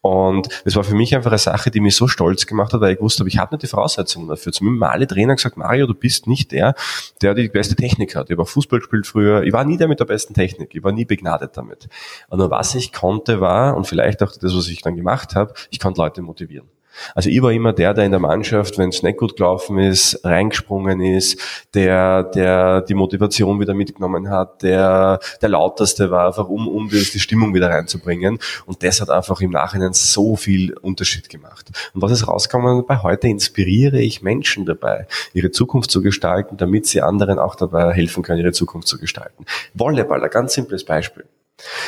Und 0.00 0.48
das 0.64 0.74
war 0.74 0.82
für 0.82 0.96
mich 0.96 1.14
einfach 1.14 1.30
eine 1.30 1.38
Sache, 1.38 1.70
die 1.70 1.78
mich 1.78 1.94
so 1.94 2.08
stolz 2.08 2.46
gemacht 2.46 2.72
hat, 2.72 2.80
weil 2.80 2.94
ich 2.94 3.00
wusste, 3.00 3.24
ich 3.28 3.38
habe 3.38 3.54
nicht 3.54 3.62
die 3.62 3.68
Voraussetzungen 3.68 4.26
dafür. 4.26 4.52
Zu 4.52 4.64
mir 4.64 4.70
haben 4.70 4.82
alle 4.82 5.06
Trainer 5.06 5.36
gesagt, 5.36 5.56
Mario, 5.56 5.86
du 5.86 5.94
bist 5.94 6.26
nicht 6.26 6.50
der, 6.50 6.74
der 7.20 7.34
die 7.34 7.48
beste 7.48 7.76
Technik 7.76 8.16
hat. 8.16 8.28
Ich 8.28 8.36
habe 8.36 8.44
Fußball 8.44 8.80
gespielt 8.80 9.06
früher. 9.06 9.44
Ich 9.44 9.52
war 9.52 9.64
nie 9.64 9.76
der 9.76 9.86
mit 9.86 10.00
der 10.00 10.06
besten 10.06 10.34
Technik. 10.34 10.74
Ich 10.74 10.82
war 10.82 10.90
nie 10.90 11.04
begnadet 11.04 11.56
damit. 11.56 11.88
Nur 12.32 12.50
was 12.50 12.74
ich 12.74 12.92
konnte 12.92 13.40
war, 13.40 13.76
und 13.76 13.86
vielleicht 13.86 14.24
auch 14.24 14.32
das, 14.32 14.56
was 14.56 14.66
ich 14.66 14.82
dann 14.82 14.96
gemacht 14.96 15.36
habe, 15.36 15.54
ich 15.70 15.78
konnte 15.78 16.00
Leute 16.00 16.20
motivieren. 16.20 16.66
Also 17.14 17.30
ich 17.30 17.42
war 17.42 17.52
immer 17.52 17.72
der, 17.72 17.94
der 17.94 18.04
in 18.04 18.10
der 18.10 18.20
Mannschaft, 18.20 18.78
wenn 18.78 18.90
es 18.90 19.02
nicht 19.02 19.18
gut 19.18 19.36
gelaufen 19.36 19.78
ist, 19.78 20.24
reingesprungen 20.24 21.00
ist, 21.00 21.40
der, 21.74 22.24
der 22.24 22.82
die 22.82 22.94
Motivation 22.94 23.60
wieder 23.60 23.74
mitgenommen 23.74 24.28
hat, 24.30 24.62
der 24.62 25.20
der 25.40 25.48
lauterste 25.48 26.10
war, 26.10 26.26
einfach 26.26 26.48
um, 26.48 26.68
um 26.68 26.88
die, 26.88 27.02
die 27.02 27.20
Stimmung 27.20 27.54
wieder 27.54 27.70
reinzubringen. 27.70 28.38
Und 28.66 28.82
das 28.82 29.00
hat 29.00 29.10
einfach 29.10 29.40
im 29.40 29.50
Nachhinein 29.50 29.92
so 29.92 30.36
viel 30.36 30.74
Unterschied 30.78 31.28
gemacht. 31.28 31.70
Und 31.94 32.02
was 32.02 32.12
ist 32.12 32.28
rausgekommen? 32.28 32.86
Bei 32.86 33.02
heute 33.02 33.28
inspiriere 33.28 34.00
ich 34.00 34.22
Menschen 34.22 34.66
dabei, 34.66 35.06
ihre 35.32 35.50
Zukunft 35.50 35.90
zu 35.90 36.02
gestalten, 36.02 36.56
damit 36.56 36.86
sie 36.86 37.02
anderen 37.02 37.38
auch 37.38 37.54
dabei 37.54 37.92
helfen 37.92 38.22
können, 38.22 38.40
ihre 38.40 38.52
Zukunft 38.52 38.88
zu 38.88 38.98
gestalten. 38.98 39.44
Volleyball, 39.74 40.22
ein 40.22 40.30
ganz 40.30 40.54
simples 40.54 40.84
Beispiel. 40.84 41.24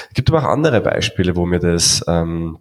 Es 0.09 0.15
gibt 0.15 0.31
aber 0.31 0.41
auch 0.41 0.51
andere 0.51 0.81
Beispiele, 0.81 1.37
wo 1.37 1.47
mir 1.47 1.59
das 1.59 2.05
ähm, 2.07 2.59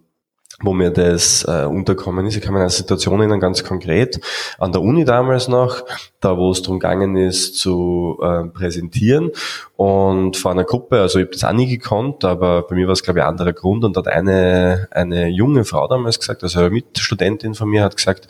wo 0.62 0.72
mir 0.72 0.90
das 0.90 1.44
äh, 1.48 1.64
unterkommen 1.64 2.26
ist. 2.26 2.36
Ich 2.36 2.42
kann 2.42 2.54
mir 2.54 2.60
eine 2.60 2.70
Situation 2.70 3.18
erinnern, 3.18 3.40
ganz 3.40 3.64
konkret, 3.64 4.20
an 4.58 4.72
der 4.72 4.82
Uni 4.82 5.04
damals 5.04 5.48
noch, 5.48 5.84
da 6.20 6.36
wo 6.36 6.50
es 6.50 6.62
darum 6.62 6.78
gegangen 6.78 7.16
ist 7.16 7.58
zu 7.58 8.18
äh, 8.22 8.44
präsentieren 8.44 9.30
und 9.76 10.36
vor 10.36 10.52
einer 10.52 10.64
Gruppe, 10.64 11.00
also 11.00 11.18
ich 11.18 11.26
habe 11.26 11.32
das 11.32 11.44
auch 11.44 11.52
nie 11.52 11.68
gekonnt, 11.68 12.24
aber 12.24 12.62
bei 12.62 12.76
mir 12.76 12.86
war 12.86 12.92
es 12.92 13.02
glaube 13.02 13.18
ich 13.18 13.24
ein 13.24 13.30
anderer 13.30 13.52
Grund 13.52 13.84
und 13.84 13.96
hat 13.96 14.08
eine, 14.08 14.88
eine 14.90 15.28
junge 15.28 15.64
Frau 15.64 15.88
damals 15.88 16.18
gesagt, 16.18 16.42
also 16.42 16.60
eine 16.60 16.70
Mitstudentin 16.70 17.54
von 17.54 17.68
mir 17.68 17.82
hat 17.82 17.96
gesagt, 17.96 18.28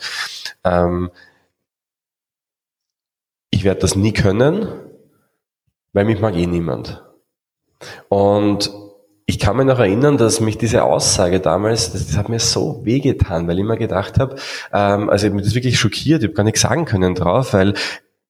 ähm, 0.63 1.11
ich 3.51 3.63
werde 3.63 3.81
das 3.81 3.95
nie 3.95 4.11
können, 4.11 4.67
weil 5.93 6.05
mich 6.05 6.19
mag 6.19 6.35
eh 6.35 6.45
niemand. 6.45 7.03
Und 8.09 8.69
ich 9.27 9.39
kann 9.39 9.57
mich 9.57 9.65
noch 9.65 9.79
erinnern, 9.79 10.17
dass 10.17 10.39
mich 10.39 10.57
diese 10.57 10.83
Aussage 10.83 11.39
damals, 11.39 11.91
das, 11.91 12.07
das 12.07 12.17
hat 12.17 12.29
mir 12.29 12.39
so 12.39 12.81
wehgetan, 12.83 13.47
weil 13.47 13.55
ich 13.55 13.61
immer 13.61 13.77
gedacht 13.77 14.19
habe, 14.19 14.35
ähm, 14.71 15.09
also 15.09 15.25
ich 15.25 15.29
habe 15.29 15.35
mich 15.37 15.45
das 15.45 15.55
wirklich 15.55 15.79
schockiert, 15.79 16.21
ich 16.21 16.27
habe 16.27 16.35
gar 16.35 16.43
nichts 16.43 16.61
sagen 16.61 16.85
können 16.85 17.15
drauf, 17.15 17.53
weil 17.53 17.73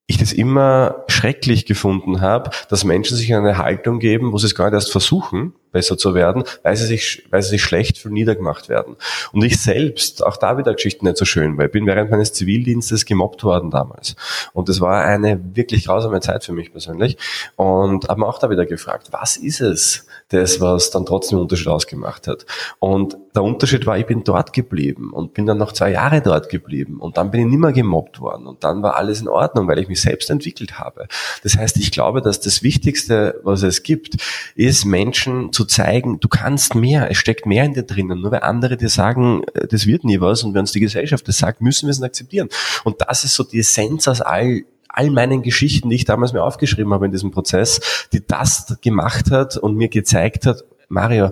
ich 0.08 0.18
das 0.20 0.34
immer 0.34 1.04
schrecklich 1.08 1.66
gefunden 1.66 2.22
habe, 2.22 2.52
dass 2.70 2.84
Menschen 2.84 3.18
sich 3.18 3.30
in 3.30 3.38
eine 3.38 3.58
Haltung 3.58 4.00
geben, 4.00 4.32
wo 4.32 4.38
sie 4.38 4.46
es 4.46 4.54
gar 4.54 4.66
nicht 4.66 4.76
erst 4.76 4.92
versuchen, 4.92 5.54
besser 5.72 5.98
zu 5.98 6.14
werden, 6.14 6.44
weil 6.62 6.78
sie 6.78 6.86
sich, 6.86 7.26
weil 7.32 7.42
sie 7.42 7.50
sich 7.50 7.64
schlecht 7.64 7.98
für 7.98 8.10
niedergemacht 8.10 8.70
werden. 8.70 8.98
Und 9.32 9.44
ich 9.44 9.60
selbst, 9.60 10.24
auch 10.24 10.38
da 10.38 10.60
wieder 10.60 10.76
Geschichte 10.76 11.04
nicht 11.04 11.18
so 11.18 11.26
schön, 11.26 11.58
weil 11.58 11.68
ich 11.68 11.72
bin 11.72 11.88
während 11.88 12.12
meines 12.12 12.34
Zivildienstes 12.34 13.06
gemobbt 13.06 13.44
worden 13.44 13.72
damals. 13.72 14.16
Und 14.54 14.70
das 14.70 14.80
war 14.80 15.04
eine 15.04 15.42
wirklich 15.56 15.86
grausame 15.86 16.20
Zeit 16.22 16.44
für 16.44 16.54
mich 16.54 16.72
persönlich. 16.72 17.18
Und 17.56 18.08
habe 18.08 18.28
auch 18.28 18.38
da 18.38 18.52
wieder 18.52 18.68
gefragt, 18.68 19.08
was 19.10 19.38
ist 19.38 19.60
es, 19.60 20.06
das, 20.30 20.60
was 20.60 20.90
dann 20.90 21.06
trotzdem 21.06 21.38
einen 21.38 21.44
Unterschied 21.44 21.68
ausgemacht 21.68 22.28
hat? 22.28 22.46
Und 22.80 23.18
der 23.36 23.44
Unterschied 23.44 23.86
war, 23.86 23.98
ich 23.98 24.06
bin 24.06 24.24
dort 24.24 24.54
geblieben 24.54 25.12
und 25.14 25.34
bin 25.34 25.46
dann 25.46 25.58
noch 25.58 25.72
zwei 25.72 25.92
Jahre 25.92 26.22
dort 26.22 26.50
geblieben. 26.50 27.00
Und 27.00 27.18
dann 27.18 27.32
bin 27.32 27.42
ich 27.42 27.48
nicht 27.48 27.60
mehr 27.60 27.74
gemobbt 27.74 28.20
worden. 28.20 28.48
Und 28.48 28.64
dann 28.64 28.82
war 28.82 28.96
alles 28.96 29.22
in 29.22 29.28
Ordnung, 29.28 29.68
weil 29.68 29.80
ich 29.80 29.88
mich 29.88 30.02
selbst 30.02 30.30
entwickelt 30.30 30.80
habe. 30.80 31.08
Das 31.44 31.58
heißt, 31.58 31.78
ich 31.78 31.92
glaube, 31.92 32.22
dass 32.22 32.40
das 32.40 32.64
Wichtigste, 32.64 33.40
was 33.44 33.64
es 33.64 33.84
gibt, 33.84 34.16
ist 34.56 34.86
Menschen 34.86 35.52
zu 35.52 35.66
zeigen, 35.66 36.20
du 36.20 36.28
kannst 36.28 36.76
mehr, 36.76 37.12
es 37.12 37.18
steckt 37.18 37.46
mehr 37.46 37.66
in 37.66 37.74
dir 37.74 37.84
drinnen. 37.84 38.22
Nur 38.22 38.32
weil 38.32 38.42
andere 38.42 38.78
dir 38.78 38.90
sagen, 38.90 39.44
äh, 39.54 39.68
das 39.68 39.86
wird 39.86 40.04
nie 40.04 40.22
was 40.22 40.44
und 40.44 40.54
wenn 40.54 40.62
uns 40.62 40.72
die 40.72 40.80
Gesellschaft 40.80 41.28
das 41.28 41.38
sagt, 41.38 41.62
müssen 41.62 41.88
wir 41.88 41.92
es 41.92 42.02
akzeptieren. 42.02 42.50
Und 42.84 43.02
das 43.02 43.24
ist 43.24 43.36
so 43.36 43.44
die 43.44 43.60
Essenz 43.60 44.08
aus 44.08 44.22
all 44.22 44.64
all 44.96 45.10
meinen 45.10 45.44
Geschichten, 45.44 45.90
die 45.90 45.96
ich 45.96 46.06
damals 46.06 46.34
mir 46.34 46.44
aufgeschrieben 46.44 46.94
habe 46.94 47.06
in 47.06 47.12
diesem 47.12 47.32
Prozess, 47.32 48.08
die 48.14 48.26
das 48.26 48.78
gemacht 48.82 49.32
hat 49.32 49.58
und 49.58 49.76
mir 49.76 49.90
gezeigt 49.90 50.46
hat, 50.46 50.64
Mario, 50.88 51.32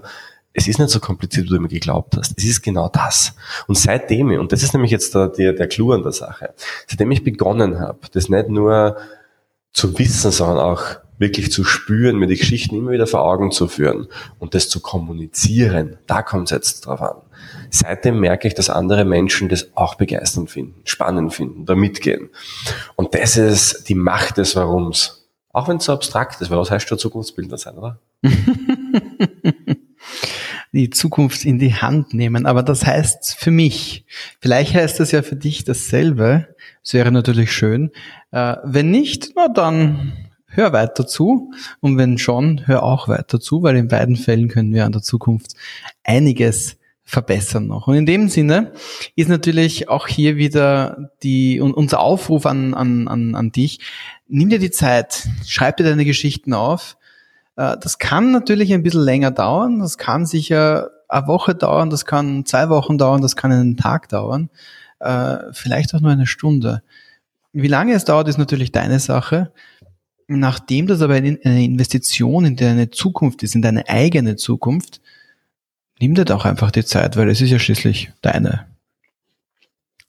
es 0.53 0.67
ist 0.67 0.79
nicht 0.79 0.91
so 0.91 0.99
kompliziert, 0.99 1.45
wie 1.45 1.49
du 1.49 1.55
immer 1.55 1.67
geglaubt 1.67 2.15
hast. 2.15 2.37
Es 2.37 2.45
ist 2.45 2.61
genau 2.61 2.87
das. 2.87 3.35
Und 3.67 3.77
seitdem, 3.77 4.29
und 4.39 4.51
das 4.51 4.61
ist 4.61 4.73
nämlich 4.73 4.91
jetzt 4.91 5.15
der, 5.15 5.29
der, 5.29 5.53
der 5.53 5.67
Clou 5.67 5.93
an 5.93 6.03
der 6.03 6.11
Sache, 6.11 6.53
seitdem 6.87 7.09
ich 7.11 7.23
begonnen 7.23 7.79
habe, 7.79 7.99
das 8.11 8.29
nicht 8.29 8.49
nur 8.49 8.97
zu 9.71 9.97
wissen, 9.97 10.31
sondern 10.31 10.59
auch 10.59 10.83
wirklich 11.17 11.51
zu 11.51 11.63
spüren, 11.63 12.17
mir 12.17 12.27
die 12.27 12.37
Geschichten 12.37 12.75
immer 12.75 12.91
wieder 12.91 13.07
vor 13.07 13.23
Augen 13.23 13.51
zu 13.51 13.67
führen 13.67 14.07
und 14.39 14.53
das 14.53 14.69
zu 14.69 14.79
kommunizieren, 14.79 15.97
da 16.05 16.21
kommt 16.21 16.45
es 16.45 16.51
jetzt 16.51 16.85
drauf 16.85 17.01
an. 17.01 17.15
Seitdem 17.75 18.19
merke 18.19 18.47
ich, 18.47 18.53
dass 18.53 18.69
andere 18.69 19.03
Menschen 19.03 19.49
das 19.49 19.75
auch 19.75 19.95
begeisternd 19.95 20.51
finden, 20.51 20.81
spannend 20.85 21.33
finden, 21.33 21.65
da 21.65 21.73
mitgehen. 21.73 22.29
Und 22.95 23.15
das 23.15 23.35
ist 23.35 23.89
die 23.89 23.95
Macht 23.95 24.37
des 24.37 24.55
Warums. 24.55 25.27
Auch 25.51 25.67
wenn 25.67 25.77
es 25.77 25.85
so 25.85 25.93
abstrakt 25.93 26.39
ist, 26.39 26.51
weil 26.51 26.59
was 26.59 26.69
heißt 26.69 26.87
schon 26.87 26.99
Zukunftsbilder 26.99 27.57
sein, 27.57 27.75
oder? 27.75 27.99
die 30.71 30.91
Zukunft 30.91 31.45
in 31.45 31.57
die 31.57 31.73
Hand 31.73 32.13
nehmen. 32.13 32.45
Aber 32.45 32.61
das 32.61 32.85
heißt 32.85 33.37
für 33.39 33.49
mich, 33.49 34.05
vielleicht 34.39 34.75
heißt 34.75 34.99
das 34.99 35.11
ja 35.11 35.23
für 35.23 35.35
dich 35.35 35.63
dasselbe. 35.63 36.49
Es 36.83 36.93
wäre 36.93 37.11
natürlich 37.11 37.51
schön. 37.51 37.89
Äh, 38.29 38.57
wenn 38.63 38.91
nicht, 38.91 39.31
na 39.35 39.47
dann 39.47 40.13
hör 40.45 40.73
weiter 40.73 41.07
zu. 41.07 41.51
Und 41.79 41.97
wenn 41.97 42.19
schon, 42.19 42.67
hör 42.67 42.83
auch 42.83 43.07
weiter 43.07 43.39
zu, 43.39 43.63
weil 43.63 43.77
in 43.77 43.87
beiden 43.87 44.15
Fällen 44.15 44.47
können 44.47 44.71
wir 44.75 44.85
an 44.85 44.91
der 44.91 45.01
Zukunft 45.01 45.55
einiges 46.03 46.77
verbessern 47.03 47.67
noch. 47.67 47.87
Und 47.87 47.95
in 47.95 48.05
dem 48.05 48.29
Sinne 48.29 48.71
ist 49.15 49.29
natürlich 49.29 49.89
auch 49.89 50.07
hier 50.07 50.37
wieder 50.37 51.11
die, 51.21 51.59
unser 51.59 51.99
Aufruf 51.99 52.45
an, 52.45 52.73
an, 52.73 53.07
an, 53.07 53.35
an 53.35 53.51
dich. 53.51 53.79
Nimm 54.27 54.49
dir 54.49 54.59
die 54.59 54.71
Zeit, 54.71 55.27
schreib 55.45 55.77
dir 55.77 55.83
deine 55.83 56.05
Geschichten 56.05 56.53
auf. 56.53 56.97
Äh, 57.55 57.77
das 57.79 57.99
kann 57.99 58.31
natürlich 58.31 58.73
ein 58.73 58.83
bisschen 58.83 59.01
länger 59.01 59.31
dauern. 59.31 59.79
Das 59.79 59.97
kann 59.97 60.25
sicher 60.25 60.91
eine 61.09 61.27
Woche 61.27 61.55
dauern, 61.55 61.89
das 61.89 62.05
kann 62.05 62.45
zwei 62.45 62.69
Wochen 62.69 62.97
dauern, 62.97 63.21
das 63.21 63.35
kann 63.35 63.51
einen 63.51 63.77
Tag 63.77 64.09
dauern. 64.09 64.49
Äh, 64.99 65.37
vielleicht 65.51 65.93
auch 65.93 65.99
nur 65.99 66.11
eine 66.11 66.25
Stunde. 66.25 66.81
Wie 67.51 67.67
lange 67.67 67.93
es 67.93 68.05
dauert, 68.05 68.27
ist 68.27 68.39
natürlich 68.39 68.71
deine 68.71 68.99
Sache. 68.99 69.51
Nachdem 70.27 70.87
das 70.87 71.01
aber 71.01 71.15
eine 71.15 71.65
Investition 71.65 72.45
in 72.45 72.55
deine 72.55 72.89
Zukunft 72.89 73.43
ist, 73.43 73.55
in 73.55 73.61
deine 73.61 73.87
eigene 73.89 74.37
Zukunft, 74.37 75.01
nimm 76.03 76.15
dir 76.15 76.25
doch 76.25 76.43
einfach 76.43 76.69
die 76.69 76.83
Zeit, 76.83 77.15
weil 77.15 77.29
es 77.29 77.39
ist 77.39 77.49
ja 77.49 77.59
schließlich 77.59 78.11
deine. 78.21 78.67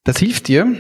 Das 0.03 0.19
hilft 0.19 0.49
dir 0.49 0.77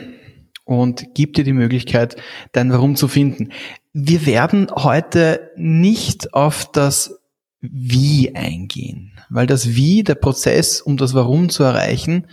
und 0.64 1.14
gibt 1.14 1.36
dir 1.36 1.44
die 1.44 1.52
Möglichkeit, 1.52 2.16
dein 2.50 2.72
Warum 2.72 2.96
zu 2.96 3.06
finden. 3.06 3.50
Wir 3.92 4.26
werden 4.26 4.66
heute 4.74 5.52
nicht 5.56 6.34
auf 6.34 6.70
das 6.72 7.20
Wie 7.60 8.34
eingehen, 8.34 9.12
weil 9.30 9.46
das 9.46 9.76
Wie, 9.76 10.02
der 10.02 10.16
Prozess, 10.16 10.80
um 10.80 10.96
das 10.96 11.14
Warum 11.14 11.48
zu 11.48 11.62
erreichen, 11.62 12.26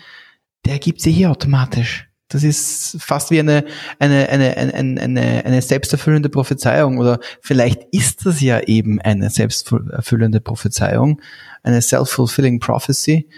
der 0.66 0.80
gibt 0.80 1.02
sich 1.02 1.16
hier 1.16 1.30
automatisch 1.30 2.10
Das 2.32 2.44
ist 2.44 2.98
fast 3.00 3.32
wie 3.32 3.40
eine, 3.40 3.66
eine, 4.00 4.30
eine, 4.30 4.58
eine, 4.58 5.02
eine, 5.02 5.46
eine 5.46 5.62
selbsterfüllende 5.62 6.30
Prophezeiung 6.30 6.98
oder 6.98 7.20
vielleicht 7.42 7.84
ist 7.92 8.26
das 8.26 8.42
ja 8.42 8.62
eben 8.62 9.02
eine 9.02 9.30
selbsterfüllende 9.30 10.42
Prophezeiung, 10.42 11.22
eine 11.64 11.82
self-fulfilling 11.82 12.60
prophecy, 12.60 13.30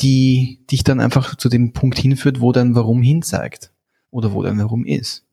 die 0.00 0.60
dich 0.70 0.84
dann 0.84 1.00
einfach 1.00 1.36
zu 1.36 1.48
dem 1.48 1.72
Punkt 1.72 1.98
hinführt, 1.98 2.40
wo 2.40 2.52
dein 2.52 2.74
Warum 2.74 3.02
hinzeigt 3.02 3.70
oder 4.10 4.32
wo 4.32 4.42
dein 4.42 4.58
Warum 4.58 4.84
ist. 4.84 5.24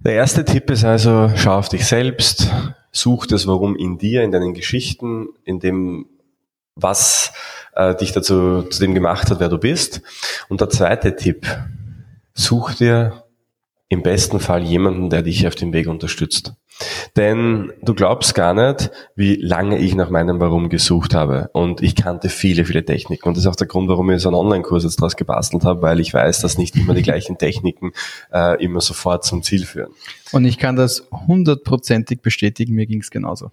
Der 0.00 0.14
erste 0.14 0.44
Tipp 0.44 0.70
ist 0.70 0.84
also, 0.84 1.30
schau 1.36 1.58
auf 1.58 1.68
dich 1.68 1.84
selbst, 1.84 2.50
such 2.90 3.26
das 3.26 3.46
Warum 3.46 3.76
in 3.76 3.98
dir, 3.98 4.22
in 4.22 4.32
deinen 4.32 4.54
Geschichten, 4.54 5.28
in 5.44 5.60
dem, 5.60 6.06
was 6.74 7.32
äh, 7.74 7.94
dich 7.94 8.12
dazu 8.12 8.62
zu 8.62 8.80
dem 8.80 8.94
gemacht 8.94 9.30
hat, 9.30 9.40
wer 9.40 9.48
du 9.48 9.58
bist. 9.58 10.02
Und 10.48 10.60
der 10.60 10.70
zweite 10.70 11.16
Tipp, 11.16 11.46
such 12.40 12.74
dir 12.74 13.24
im 13.88 14.02
besten 14.02 14.40
Fall 14.40 14.62
jemanden, 14.62 15.10
der 15.10 15.22
dich 15.22 15.46
auf 15.46 15.56
dem 15.56 15.72
Weg 15.72 15.88
unterstützt. 15.88 16.54
Denn 17.16 17.72
du 17.82 17.94
glaubst 17.94 18.34
gar 18.34 18.54
nicht, 18.54 18.90
wie 19.14 19.34
lange 19.34 19.78
ich 19.78 19.94
nach 19.94 20.10
meinem 20.10 20.40
Warum 20.40 20.68
gesucht 20.68 21.14
habe. 21.14 21.50
Und 21.52 21.82
ich 21.82 21.94
kannte 21.94 22.28
viele, 22.28 22.64
viele 22.64 22.84
Techniken. 22.84 23.28
Und 23.28 23.36
das 23.36 23.44
ist 23.44 23.50
auch 23.50 23.56
der 23.56 23.66
Grund, 23.66 23.88
warum 23.88 24.10
ich 24.10 24.22
so 24.22 24.28
einen 24.28 24.36
Online-Kurs 24.36 24.84
jetzt 24.84 25.00
draus 25.00 25.16
gebastelt 25.16 25.64
habe, 25.64 25.82
weil 25.82 26.00
ich 26.00 26.14
weiß, 26.14 26.40
dass 26.40 26.56
nicht 26.56 26.76
immer 26.76 26.94
die 26.94 27.02
gleichen 27.02 27.36
Techniken 27.36 27.92
äh, 28.32 28.62
immer 28.62 28.80
sofort 28.80 29.24
zum 29.24 29.42
Ziel 29.42 29.66
führen. 29.66 29.90
Und 30.32 30.44
ich 30.44 30.58
kann 30.58 30.76
das 30.76 31.08
hundertprozentig 31.26 32.22
bestätigen, 32.22 32.74
mir 32.74 32.86
ging 32.86 33.00
es 33.00 33.10
genauso. 33.10 33.50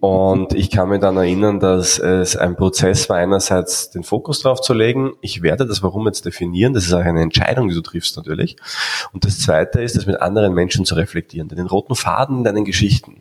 Und 0.00 0.52
ich 0.54 0.70
kann 0.70 0.88
mich 0.88 1.00
dann 1.00 1.16
erinnern, 1.16 1.60
dass 1.60 1.98
es 1.98 2.36
ein 2.36 2.56
Prozess 2.56 3.08
war, 3.08 3.18
einerseits 3.18 3.90
den 3.90 4.02
Fokus 4.02 4.40
drauf 4.40 4.60
zu 4.60 4.74
legen. 4.74 5.12
Ich 5.20 5.42
werde 5.42 5.66
das 5.66 5.82
Warum 5.82 6.06
jetzt 6.06 6.24
definieren. 6.24 6.72
Das 6.74 6.84
ist 6.84 6.92
auch 6.92 7.00
eine 7.00 7.22
Entscheidung, 7.22 7.68
die 7.68 7.74
du 7.74 7.80
triffst 7.80 8.16
natürlich. 8.16 8.56
Und 9.12 9.24
das 9.24 9.38
zweite 9.38 9.80
ist, 9.82 9.96
das 9.96 10.06
mit 10.06 10.20
anderen 10.20 10.54
Menschen 10.54 10.84
zu 10.84 10.94
reflektieren. 10.94 11.48
Denn 11.48 11.58
den 11.58 11.66
roten 11.66 11.94
Faden 11.94 12.38
in 12.38 12.44
deinen 12.44 12.64
Geschichten, 12.64 13.20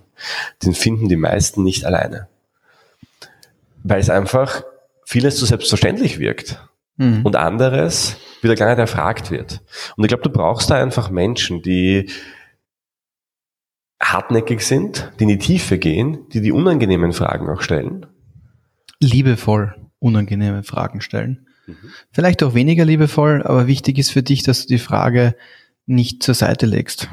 den 0.63 0.73
finden 0.73 1.09
die 1.09 1.15
meisten 1.15 1.63
nicht 1.63 1.85
alleine. 1.85 2.27
Weil 3.83 3.99
es 3.99 4.09
einfach 4.09 4.63
vieles 5.05 5.37
zu 5.37 5.45
selbstverständlich 5.45 6.19
wirkt. 6.19 6.59
Mhm. 6.97 7.25
Und 7.25 7.35
anderes 7.35 8.17
wieder 8.41 8.55
gar 8.55 8.69
nicht 8.69 8.79
erfragt 8.79 9.31
wird. 9.31 9.61
Und 9.95 10.03
ich 10.03 10.09
glaube, 10.09 10.23
du 10.23 10.29
brauchst 10.29 10.69
da 10.69 10.75
einfach 10.75 11.09
Menschen, 11.09 11.61
die 11.61 12.09
hartnäckig 14.03 14.61
sind, 14.61 15.11
die 15.19 15.23
in 15.23 15.29
die 15.29 15.37
Tiefe 15.37 15.77
gehen, 15.77 16.19
die 16.33 16.41
die 16.41 16.51
unangenehmen 16.51 17.13
Fragen 17.13 17.49
auch 17.49 17.61
stellen? 17.61 18.05
Liebevoll 18.99 19.75
unangenehme 20.03 20.63
Fragen 20.63 21.01
stellen. 21.01 21.47
Mhm. 21.65 21.75
Vielleicht 22.11 22.43
auch 22.43 22.53
weniger 22.53 22.83
liebevoll, 22.83 23.41
aber 23.43 23.67
wichtig 23.67 23.97
ist 23.97 24.11
für 24.11 24.21
dich, 24.21 24.43
dass 24.43 24.63
du 24.63 24.67
die 24.67 24.79
Frage 24.79 25.35
nicht 25.85 26.21
zur 26.23 26.35
Seite 26.35 26.65
legst. 26.65 27.09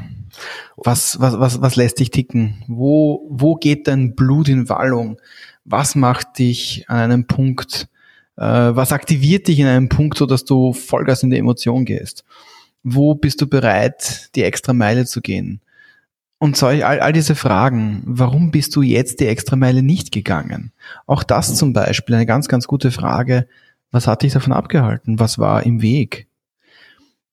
Was, 0.77 1.21
was, 1.21 1.39
was, 1.39 1.61
was 1.61 1.77
lässt 1.77 2.01
dich 2.01 2.11
ticken? 2.11 2.65
Wo, 2.67 3.27
wo 3.31 3.55
geht 3.55 3.87
dein 3.87 4.17
Blut 4.17 4.49
in 4.49 4.69
Wallung? 4.69 5.21
Was 5.65 5.95
macht 5.95 6.39
dich 6.39 6.85
an 6.89 6.99
einem 6.99 7.27
Punkt, 7.27 7.89
äh, 8.37 8.43
was 8.43 8.93
aktiviert 8.93 9.47
dich 9.47 9.61
in 9.61 9.67
einem 9.67 9.89
Punkt, 9.89 10.19
so 10.19 10.27
dass 10.27 10.45
du 10.45 10.73
Vollgas 10.73 11.23
in 11.23 11.31
die 11.31 11.39
Emotion 11.39 11.85
gehst? 11.85 12.25
Wo 12.83 13.15
bist 13.15 13.41
du 13.41 13.47
bereit, 13.47 14.31
die 14.35 14.43
extra 14.43 14.73
Meile 14.73 15.05
zu 15.07 15.21
gehen? 15.21 15.61
Und 16.43 16.57
solch, 16.57 16.87
all, 16.87 17.01
all 17.01 17.13
diese 17.13 17.35
Fragen, 17.35 18.03
warum 18.07 18.51
bist 18.51 18.75
du 18.75 18.81
jetzt 18.81 19.21
die 19.21 19.27
Extrameile 19.27 19.83
nicht 19.83 20.11
gegangen? 20.11 20.73
Auch 21.07 21.23
das 21.23 21.55
zum 21.55 21.75
Beispiel 21.75 22.15
eine 22.15 22.25
ganz, 22.25 22.49
ganz 22.49 22.67
gute 22.67 22.91
Frage. 22.91 23.47
Was 23.91 24.07
hat 24.07 24.23
dich 24.23 24.33
davon 24.33 24.55
abgehalten? 24.55 25.19
Was 25.19 25.39
war 25.39 25.65
im 25.65 25.83
Weg? 25.83 26.29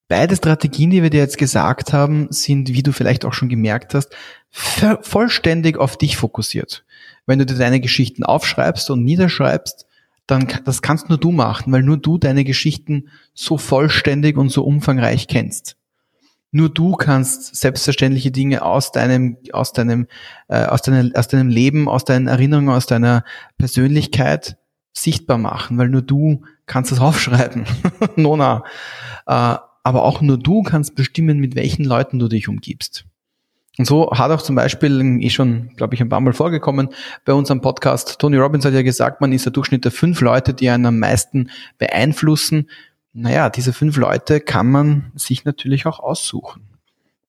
Beide 0.09 0.35
Strategien, 0.35 0.89
die 0.89 1.03
wir 1.03 1.09
dir 1.09 1.21
jetzt 1.21 1.37
gesagt 1.37 1.93
haben, 1.93 2.27
sind, 2.31 2.73
wie 2.73 2.83
du 2.83 2.91
vielleicht 2.91 3.23
auch 3.23 3.31
schon 3.31 3.47
gemerkt 3.47 3.93
hast, 3.93 4.13
vollständig 4.51 5.77
auf 5.77 5.95
dich 5.95 6.17
fokussiert. 6.17 6.83
Wenn 7.25 7.39
du 7.39 7.45
dir 7.45 7.55
deine 7.55 7.79
Geschichten 7.79 8.25
aufschreibst 8.25 8.89
und 8.89 9.05
niederschreibst, 9.05 9.85
dann 10.25 10.49
das 10.65 10.81
kannst 10.81 11.07
nur 11.07 11.17
du 11.17 11.31
machen, 11.31 11.71
weil 11.71 11.81
nur 11.81 11.95
du 11.95 12.17
deine 12.17 12.43
Geschichten 12.43 13.07
so 13.33 13.57
vollständig 13.57 14.35
und 14.35 14.49
so 14.49 14.65
umfangreich 14.65 15.29
kennst. 15.29 15.76
Nur 16.51 16.69
du 16.69 16.93
kannst 16.93 17.55
selbstverständliche 17.55 18.31
Dinge 18.31 18.63
aus 18.63 18.91
deinem, 18.91 19.37
aus 19.51 19.73
deinem, 19.73 20.07
äh, 20.47 20.63
aus 20.63 20.81
deinem, 20.81 21.13
aus 21.13 21.27
deinem 21.27 21.49
Leben, 21.49 21.89
aus 21.89 22.05
deinen 22.05 22.27
Erinnerungen, 22.27 22.69
aus 22.69 22.85
deiner 22.85 23.23
Persönlichkeit 23.57 24.57
sichtbar 24.93 25.37
machen, 25.37 25.77
weil 25.77 25.89
nur 25.89 26.01
du 26.01 26.43
kannst 26.65 26.91
das 26.91 26.99
aufschreiben. 27.01 27.65
Nona. 28.15 28.63
Äh, 29.25 29.55
aber 29.83 30.03
auch 30.03 30.21
nur 30.21 30.37
du 30.37 30.63
kannst 30.63 30.95
bestimmen, 30.95 31.39
mit 31.39 31.55
welchen 31.55 31.85
Leuten 31.85 32.19
du 32.19 32.27
dich 32.27 32.49
umgibst. 32.49 33.05
Und 33.77 33.85
so 33.85 34.11
hat 34.11 34.31
auch 34.31 34.41
zum 34.41 34.55
Beispiel, 34.55 35.21
eh 35.21 35.29
schon, 35.29 35.69
glaube 35.75 35.95
ich, 35.95 36.01
ein 36.01 36.09
paar 36.09 36.19
Mal 36.19 36.33
vorgekommen, 36.33 36.89
bei 37.25 37.33
unserem 37.33 37.61
Podcast, 37.61 38.19
Tony 38.19 38.37
Robbins 38.37 38.65
hat 38.65 38.73
ja 38.73 38.81
gesagt, 38.81 39.21
man 39.21 39.31
ist 39.31 39.45
der 39.45 39.53
Durchschnitt 39.53 39.85
der 39.85 39.91
fünf 39.91 40.19
Leute, 40.21 40.53
die 40.53 40.69
einen 40.69 40.87
am 40.87 40.99
meisten 40.99 41.51
beeinflussen 41.77 42.69
naja, 43.13 43.49
diese 43.49 43.73
fünf 43.73 43.97
Leute 43.97 44.39
kann 44.39 44.67
man 44.67 45.11
sich 45.15 45.45
natürlich 45.45 45.85
auch 45.85 45.99
aussuchen. 45.99 46.67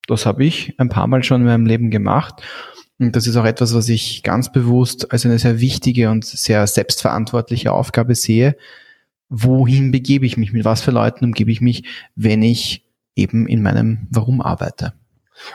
Das 0.06 0.26
habe 0.26 0.44
ich 0.44 0.74
ein 0.78 0.88
paar 0.88 1.06
Mal 1.06 1.22
schon 1.22 1.42
in 1.42 1.46
meinem 1.46 1.66
Leben 1.66 1.90
gemacht. 1.90 2.42
Und 2.98 3.14
das 3.14 3.26
ist 3.26 3.36
auch 3.36 3.44
etwas, 3.44 3.74
was 3.74 3.88
ich 3.88 4.22
ganz 4.22 4.50
bewusst 4.50 5.12
als 5.12 5.24
eine 5.24 5.38
sehr 5.38 5.60
wichtige 5.60 6.10
und 6.10 6.24
sehr 6.24 6.66
selbstverantwortliche 6.66 7.72
Aufgabe 7.72 8.14
sehe. 8.14 8.56
Wohin 9.28 9.92
begebe 9.92 10.26
ich 10.26 10.36
mich? 10.36 10.52
Mit 10.52 10.64
was 10.64 10.80
für 10.80 10.90
Leuten 10.90 11.24
umgebe 11.26 11.52
ich 11.52 11.60
mich, 11.60 11.84
wenn 12.16 12.42
ich 12.42 12.84
eben 13.14 13.46
in 13.46 13.62
meinem 13.62 14.08
Warum 14.10 14.40
arbeite? 14.40 14.94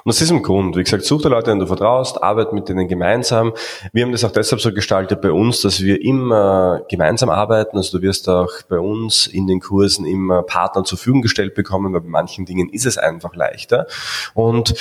Und 0.04 0.10
aus 0.10 0.18
diesem 0.18 0.44
Grund, 0.44 0.76
wie 0.76 0.84
gesagt, 0.84 1.06
such 1.06 1.22
dir 1.22 1.30
Leute, 1.30 1.52
denen 1.52 1.60
du 1.60 1.68
vertraust, 1.68 2.22
arbeite 2.22 2.54
mit 2.54 2.70
denen 2.70 2.88
gemeinsam. 2.88 3.54
Wir 3.92 4.04
haben 4.04 4.12
das 4.12 4.24
auch 4.24 4.32
deshalb 4.32 4.62
so 4.62 4.74
gestaltet 4.74 5.22
bei 5.22 5.32
uns, 5.32 5.62
dass 5.62 5.82
wir 5.82 6.02
immer 6.02 6.82
gemeinsam 6.90 7.30
arbeiten. 7.30 7.78
Also 7.78 7.98
du 7.98 8.04
wirst 8.04 8.30
auch 8.30 8.52
bei 8.70 8.80
uns 8.80 9.28
in 9.28 9.48
den 9.48 9.60
Kursen 9.60 10.06
immer 10.06 10.44
Partner 10.44 10.84
zur 10.84 10.98
Verfügung 10.98 11.22
gestellt 11.22 11.56
bekommen, 11.56 11.94
weil 11.94 12.02
bei 12.02 12.10
manchen 12.10 12.46
Dingen 12.46 12.70
ist 12.70 12.86
es 12.86 12.98
einfach 12.98 13.36
leichter. 13.36 13.88
Und 14.34 14.76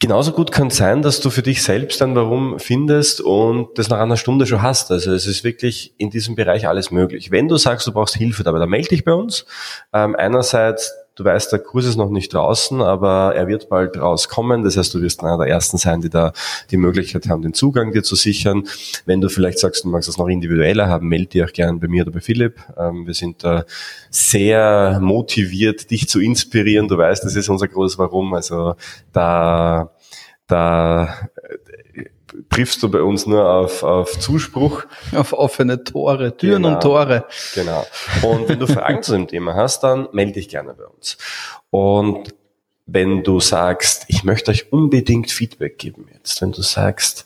Genauso 0.00 0.32
gut 0.32 0.50
kann 0.50 0.66
es 0.66 0.76
sein, 0.76 1.02
dass 1.02 1.20
du 1.20 1.30
für 1.30 1.42
dich 1.42 1.62
selbst 1.62 2.02
ein 2.02 2.16
Warum 2.16 2.58
findest 2.58 3.20
und 3.20 3.78
das 3.78 3.88
nach 3.88 4.00
einer 4.00 4.16
Stunde 4.16 4.44
schon 4.44 4.60
hast. 4.60 4.90
Also 4.90 5.12
es 5.12 5.28
ist 5.28 5.44
wirklich 5.44 5.94
in 5.98 6.10
diesem 6.10 6.34
Bereich 6.34 6.66
alles 6.66 6.90
möglich. 6.90 7.30
Wenn 7.30 7.46
du 7.46 7.56
sagst, 7.56 7.86
du 7.86 7.92
brauchst 7.92 8.16
Hilfe 8.16 8.42
dabei, 8.42 8.58
dann 8.58 8.70
melde 8.70 8.88
dich 8.88 9.04
bei 9.04 9.12
uns. 9.12 9.46
Ähm, 9.92 10.16
einerseits 10.16 10.92
Du 11.16 11.24
weißt, 11.24 11.52
der 11.52 11.60
Kurs 11.60 11.86
ist 11.86 11.96
noch 11.96 12.10
nicht 12.10 12.34
draußen, 12.34 12.82
aber 12.82 13.36
er 13.36 13.46
wird 13.46 13.68
bald 13.68 13.96
rauskommen. 13.96 14.64
Das 14.64 14.76
heißt, 14.76 14.92
du 14.94 15.00
wirst 15.00 15.22
einer 15.22 15.38
der 15.38 15.46
Ersten 15.46 15.78
sein, 15.78 16.00
die 16.00 16.10
da 16.10 16.32
die 16.72 16.76
Möglichkeit 16.76 17.28
haben, 17.28 17.42
den 17.42 17.54
Zugang 17.54 17.92
dir 17.92 18.02
zu 18.02 18.16
sichern. 18.16 18.64
Wenn 19.06 19.20
du 19.20 19.28
vielleicht 19.28 19.60
sagst, 19.60 19.84
du 19.84 19.88
magst 19.88 20.08
das 20.08 20.18
noch 20.18 20.26
individueller 20.26 20.88
haben, 20.88 21.06
melde 21.06 21.26
dich 21.26 21.44
auch 21.44 21.52
gerne 21.52 21.78
bei 21.78 21.86
mir 21.86 22.02
oder 22.02 22.10
bei 22.10 22.20
Philipp. 22.20 22.58
Ähm, 22.76 23.06
wir 23.06 23.14
sind 23.14 23.44
da 23.44 23.64
sehr 24.10 24.98
motiviert, 25.00 25.90
dich 25.92 26.08
zu 26.08 26.20
inspirieren. 26.20 26.88
Du 26.88 26.98
weißt, 26.98 27.24
das 27.24 27.36
ist 27.36 27.48
unser 27.48 27.68
großes 27.68 27.96
Warum. 27.96 28.34
Also 28.34 28.74
da, 29.12 29.92
da 30.46 31.28
triffst 32.50 32.82
du 32.82 32.90
bei 32.90 33.02
uns 33.02 33.26
nur 33.26 33.48
auf, 33.48 33.82
auf 33.82 34.18
Zuspruch. 34.18 34.84
Auf 35.14 35.32
offene 35.32 35.84
Tore, 35.84 36.36
Türen 36.36 36.62
genau, 36.62 36.74
und 36.74 36.82
Tore. 36.82 37.24
Genau. 37.54 37.86
Und 38.22 38.48
wenn 38.48 38.58
du 38.58 38.66
Fragen 38.66 39.02
zu 39.02 39.12
dem 39.12 39.28
Thema 39.28 39.54
hast, 39.54 39.80
dann 39.80 40.08
melde 40.12 40.32
dich 40.32 40.48
gerne 40.48 40.74
bei 40.74 40.84
uns. 40.84 41.18
Und 41.70 42.34
wenn 42.86 43.22
du 43.22 43.40
sagst, 43.40 44.04
ich 44.08 44.24
möchte 44.24 44.50
euch 44.50 44.72
unbedingt 44.72 45.30
Feedback 45.30 45.78
geben 45.78 46.06
jetzt, 46.12 46.42
wenn 46.42 46.52
du 46.52 46.62
sagst, 46.62 47.24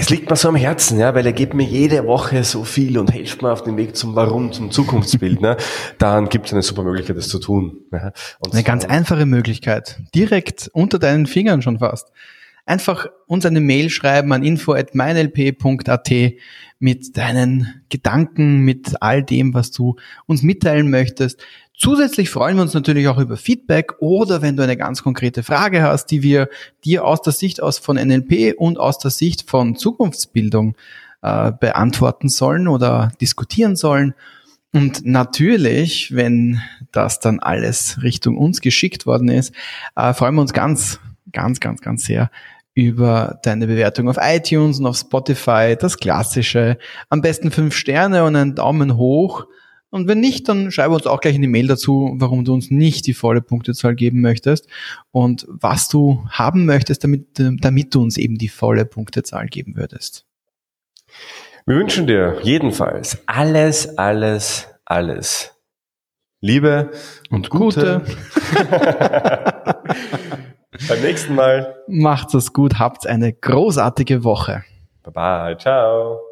es 0.00 0.10
liegt 0.10 0.30
mir 0.30 0.36
so 0.36 0.48
am 0.48 0.54
Herzen, 0.54 1.00
ja, 1.00 1.12
weil 1.16 1.26
er 1.26 1.32
gibt 1.32 1.54
mir 1.54 1.64
jede 1.64 2.06
Woche 2.06 2.44
so 2.44 2.62
viel 2.62 2.98
und 2.98 3.10
hilft 3.10 3.42
mir 3.42 3.50
auf 3.50 3.64
dem 3.64 3.76
Weg 3.76 3.96
zum 3.96 4.14
Warum, 4.14 4.52
zum 4.52 4.70
Zukunftsbild, 4.70 5.40
ne, 5.40 5.56
dann 5.98 6.28
gibt 6.28 6.46
es 6.46 6.52
eine 6.52 6.62
super 6.62 6.84
Möglichkeit, 6.84 7.16
das 7.16 7.28
zu 7.28 7.40
tun. 7.40 7.80
Ja. 7.92 8.12
eine 8.52 8.62
ganz 8.62 8.84
einfache 8.84 9.26
Möglichkeit, 9.26 10.00
direkt 10.14 10.70
unter 10.72 11.00
deinen 11.00 11.26
Fingern 11.26 11.62
schon 11.62 11.80
fast 11.80 12.12
einfach 12.68 13.06
uns 13.26 13.46
eine 13.46 13.60
Mail 13.60 13.90
schreiben 13.90 14.32
an 14.32 14.44
info@meinlp.at 14.44 16.10
mit 16.78 17.16
deinen 17.16 17.82
Gedanken, 17.88 18.60
mit 18.60 19.02
all 19.02 19.24
dem, 19.24 19.54
was 19.54 19.72
du 19.72 19.96
uns 20.26 20.42
mitteilen 20.42 20.90
möchtest. 20.90 21.42
Zusätzlich 21.80 22.28
freuen 22.28 22.56
wir 22.56 22.62
uns 22.62 22.74
natürlich 22.74 23.06
auch 23.06 23.18
über 23.18 23.36
Feedback 23.36 24.00
oder 24.00 24.42
wenn 24.42 24.56
du 24.56 24.64
eine 24.64 24.76
ganz 24.76 25.04
konkrete 25.04 25.44
Frage 25.44 25.80
hast, 25.82 26.06
die 26.06 26.24
wir 26.24 26.48
dir 26.84 27.04
aus 27.04 27.22
der 27.22 27.32
Sicht 27.32 27.62
aus 27.62 27.78
von 27.78 27.96
NLP 27.96 28.54
und 28.58 28.80
aus 28.80 28.98
der 28.98 29.12
Sicht 29.12 29.48
von 29.48 29.76
Zukunftsbildung 29.76 30.74
äh, 31.22 31.52
beantworten 31.52 32.28
sollen 32.28 32.66
oder 32.66 33.12
diskutieren 33.20 33.76
sollen. 33.76 34.14
Und 34.72 35.06
natürlich, 35.06 36.14
wenn 36.16 36.60
das 36.90 37.20
dann 37.20 37.38
alles 37.38 38.02
Richtung 38.02 38.36
uns 38.38 38.60
geschickt 38.60 39.06
worden 39.06 39.28
ist, 39.28 39.54
äh, 39.94 40.12
freuen 40.14 40.34
wir 40.34 40.42
uns 40.42 40.52
ganz, 40.52 40.98
ganz, 41.30 41.60
ganz, 41.60 41.80
ganz 41.80 42.04
sehr 42.04 42.32
über 42.74 43.38
deine 43.44 43.68
Bewertung 43.68 44.08
auf 44.08 44.18
iTunes 44.20 44.80
und 44.80 44.86
auf 44.86 44.96
Spotify, 44.96 45.76
das 45.78 45.96
klassische. 45.96 46.76
Am 47.08 47.20
besten 47.20 47.52
fünf 47.52 47.76
Sterne 47.76 48.24
und 48.24 48.34
einen 48.34 48.56
Daumen 48.56 48.96
hoch. 48.96 49.46
Und 49.90 50.06
wenn 50.06 50.20
nicht, 50.20 50.48
dann 50.48 50.70
schreibe 50.70 50.94
uns 50.94 51.06
auch 51.06 51.20
gleich 51.20 51.34
in 51.34 51.42
die 51.42 51.48
Mail 51.48 51.66
dazu, 51.66 52.14
warum 52.16 52.44
du 52.44 52.52
uns 52.52 52.70
nicht 52.70 53.06
die 53.06 53.14
volle 53.14 53.40
Punktezahl 53.40 53.94
geben 53.94 54.20
möchtest 54.20 54.68
und 55.12 55.46
was 55.48 55.88
du 55.88 56.24
haben 56.28 56.66
möchtest, 56.66 57.04
damit, 57.04 57.28
damit 57.38 57.94
du 57.94 58.02
uns 58.02 58.18
eben 58.18 58.36
die 58.36 58.48
volle 58.48 58.84
Punktezahl 58.84 59.46
geben 59.46 59.76
würdest. 59.76 60.26
Wir 61.64 61.76
wünschen 61.76 62.06
dir 62.06 62.38
jedenfalls 62.42 63.18
alles, 63.26 63.96
alles, 63.96 64.68
alles. 64.84 65.54
Liebe 66.40 66.90
und 67.30 67.50
Gute. 67.50 68.00
Gute. 68.00 68.16
Beim 70.88 71.02
nächsten 71.02 71.34
Mal. 71.34 71.76
Macht's 71.88 72.34
es 72.34 72.52
gut, 72.52 72.78
habt 72.78 73.06
eine 73.06 73.32
großartige 73.32 74.22
Woche. 74.22 74.64
Bye 75.02 75.12
bye, 75.12 75.58
ciao. 75.58 76.27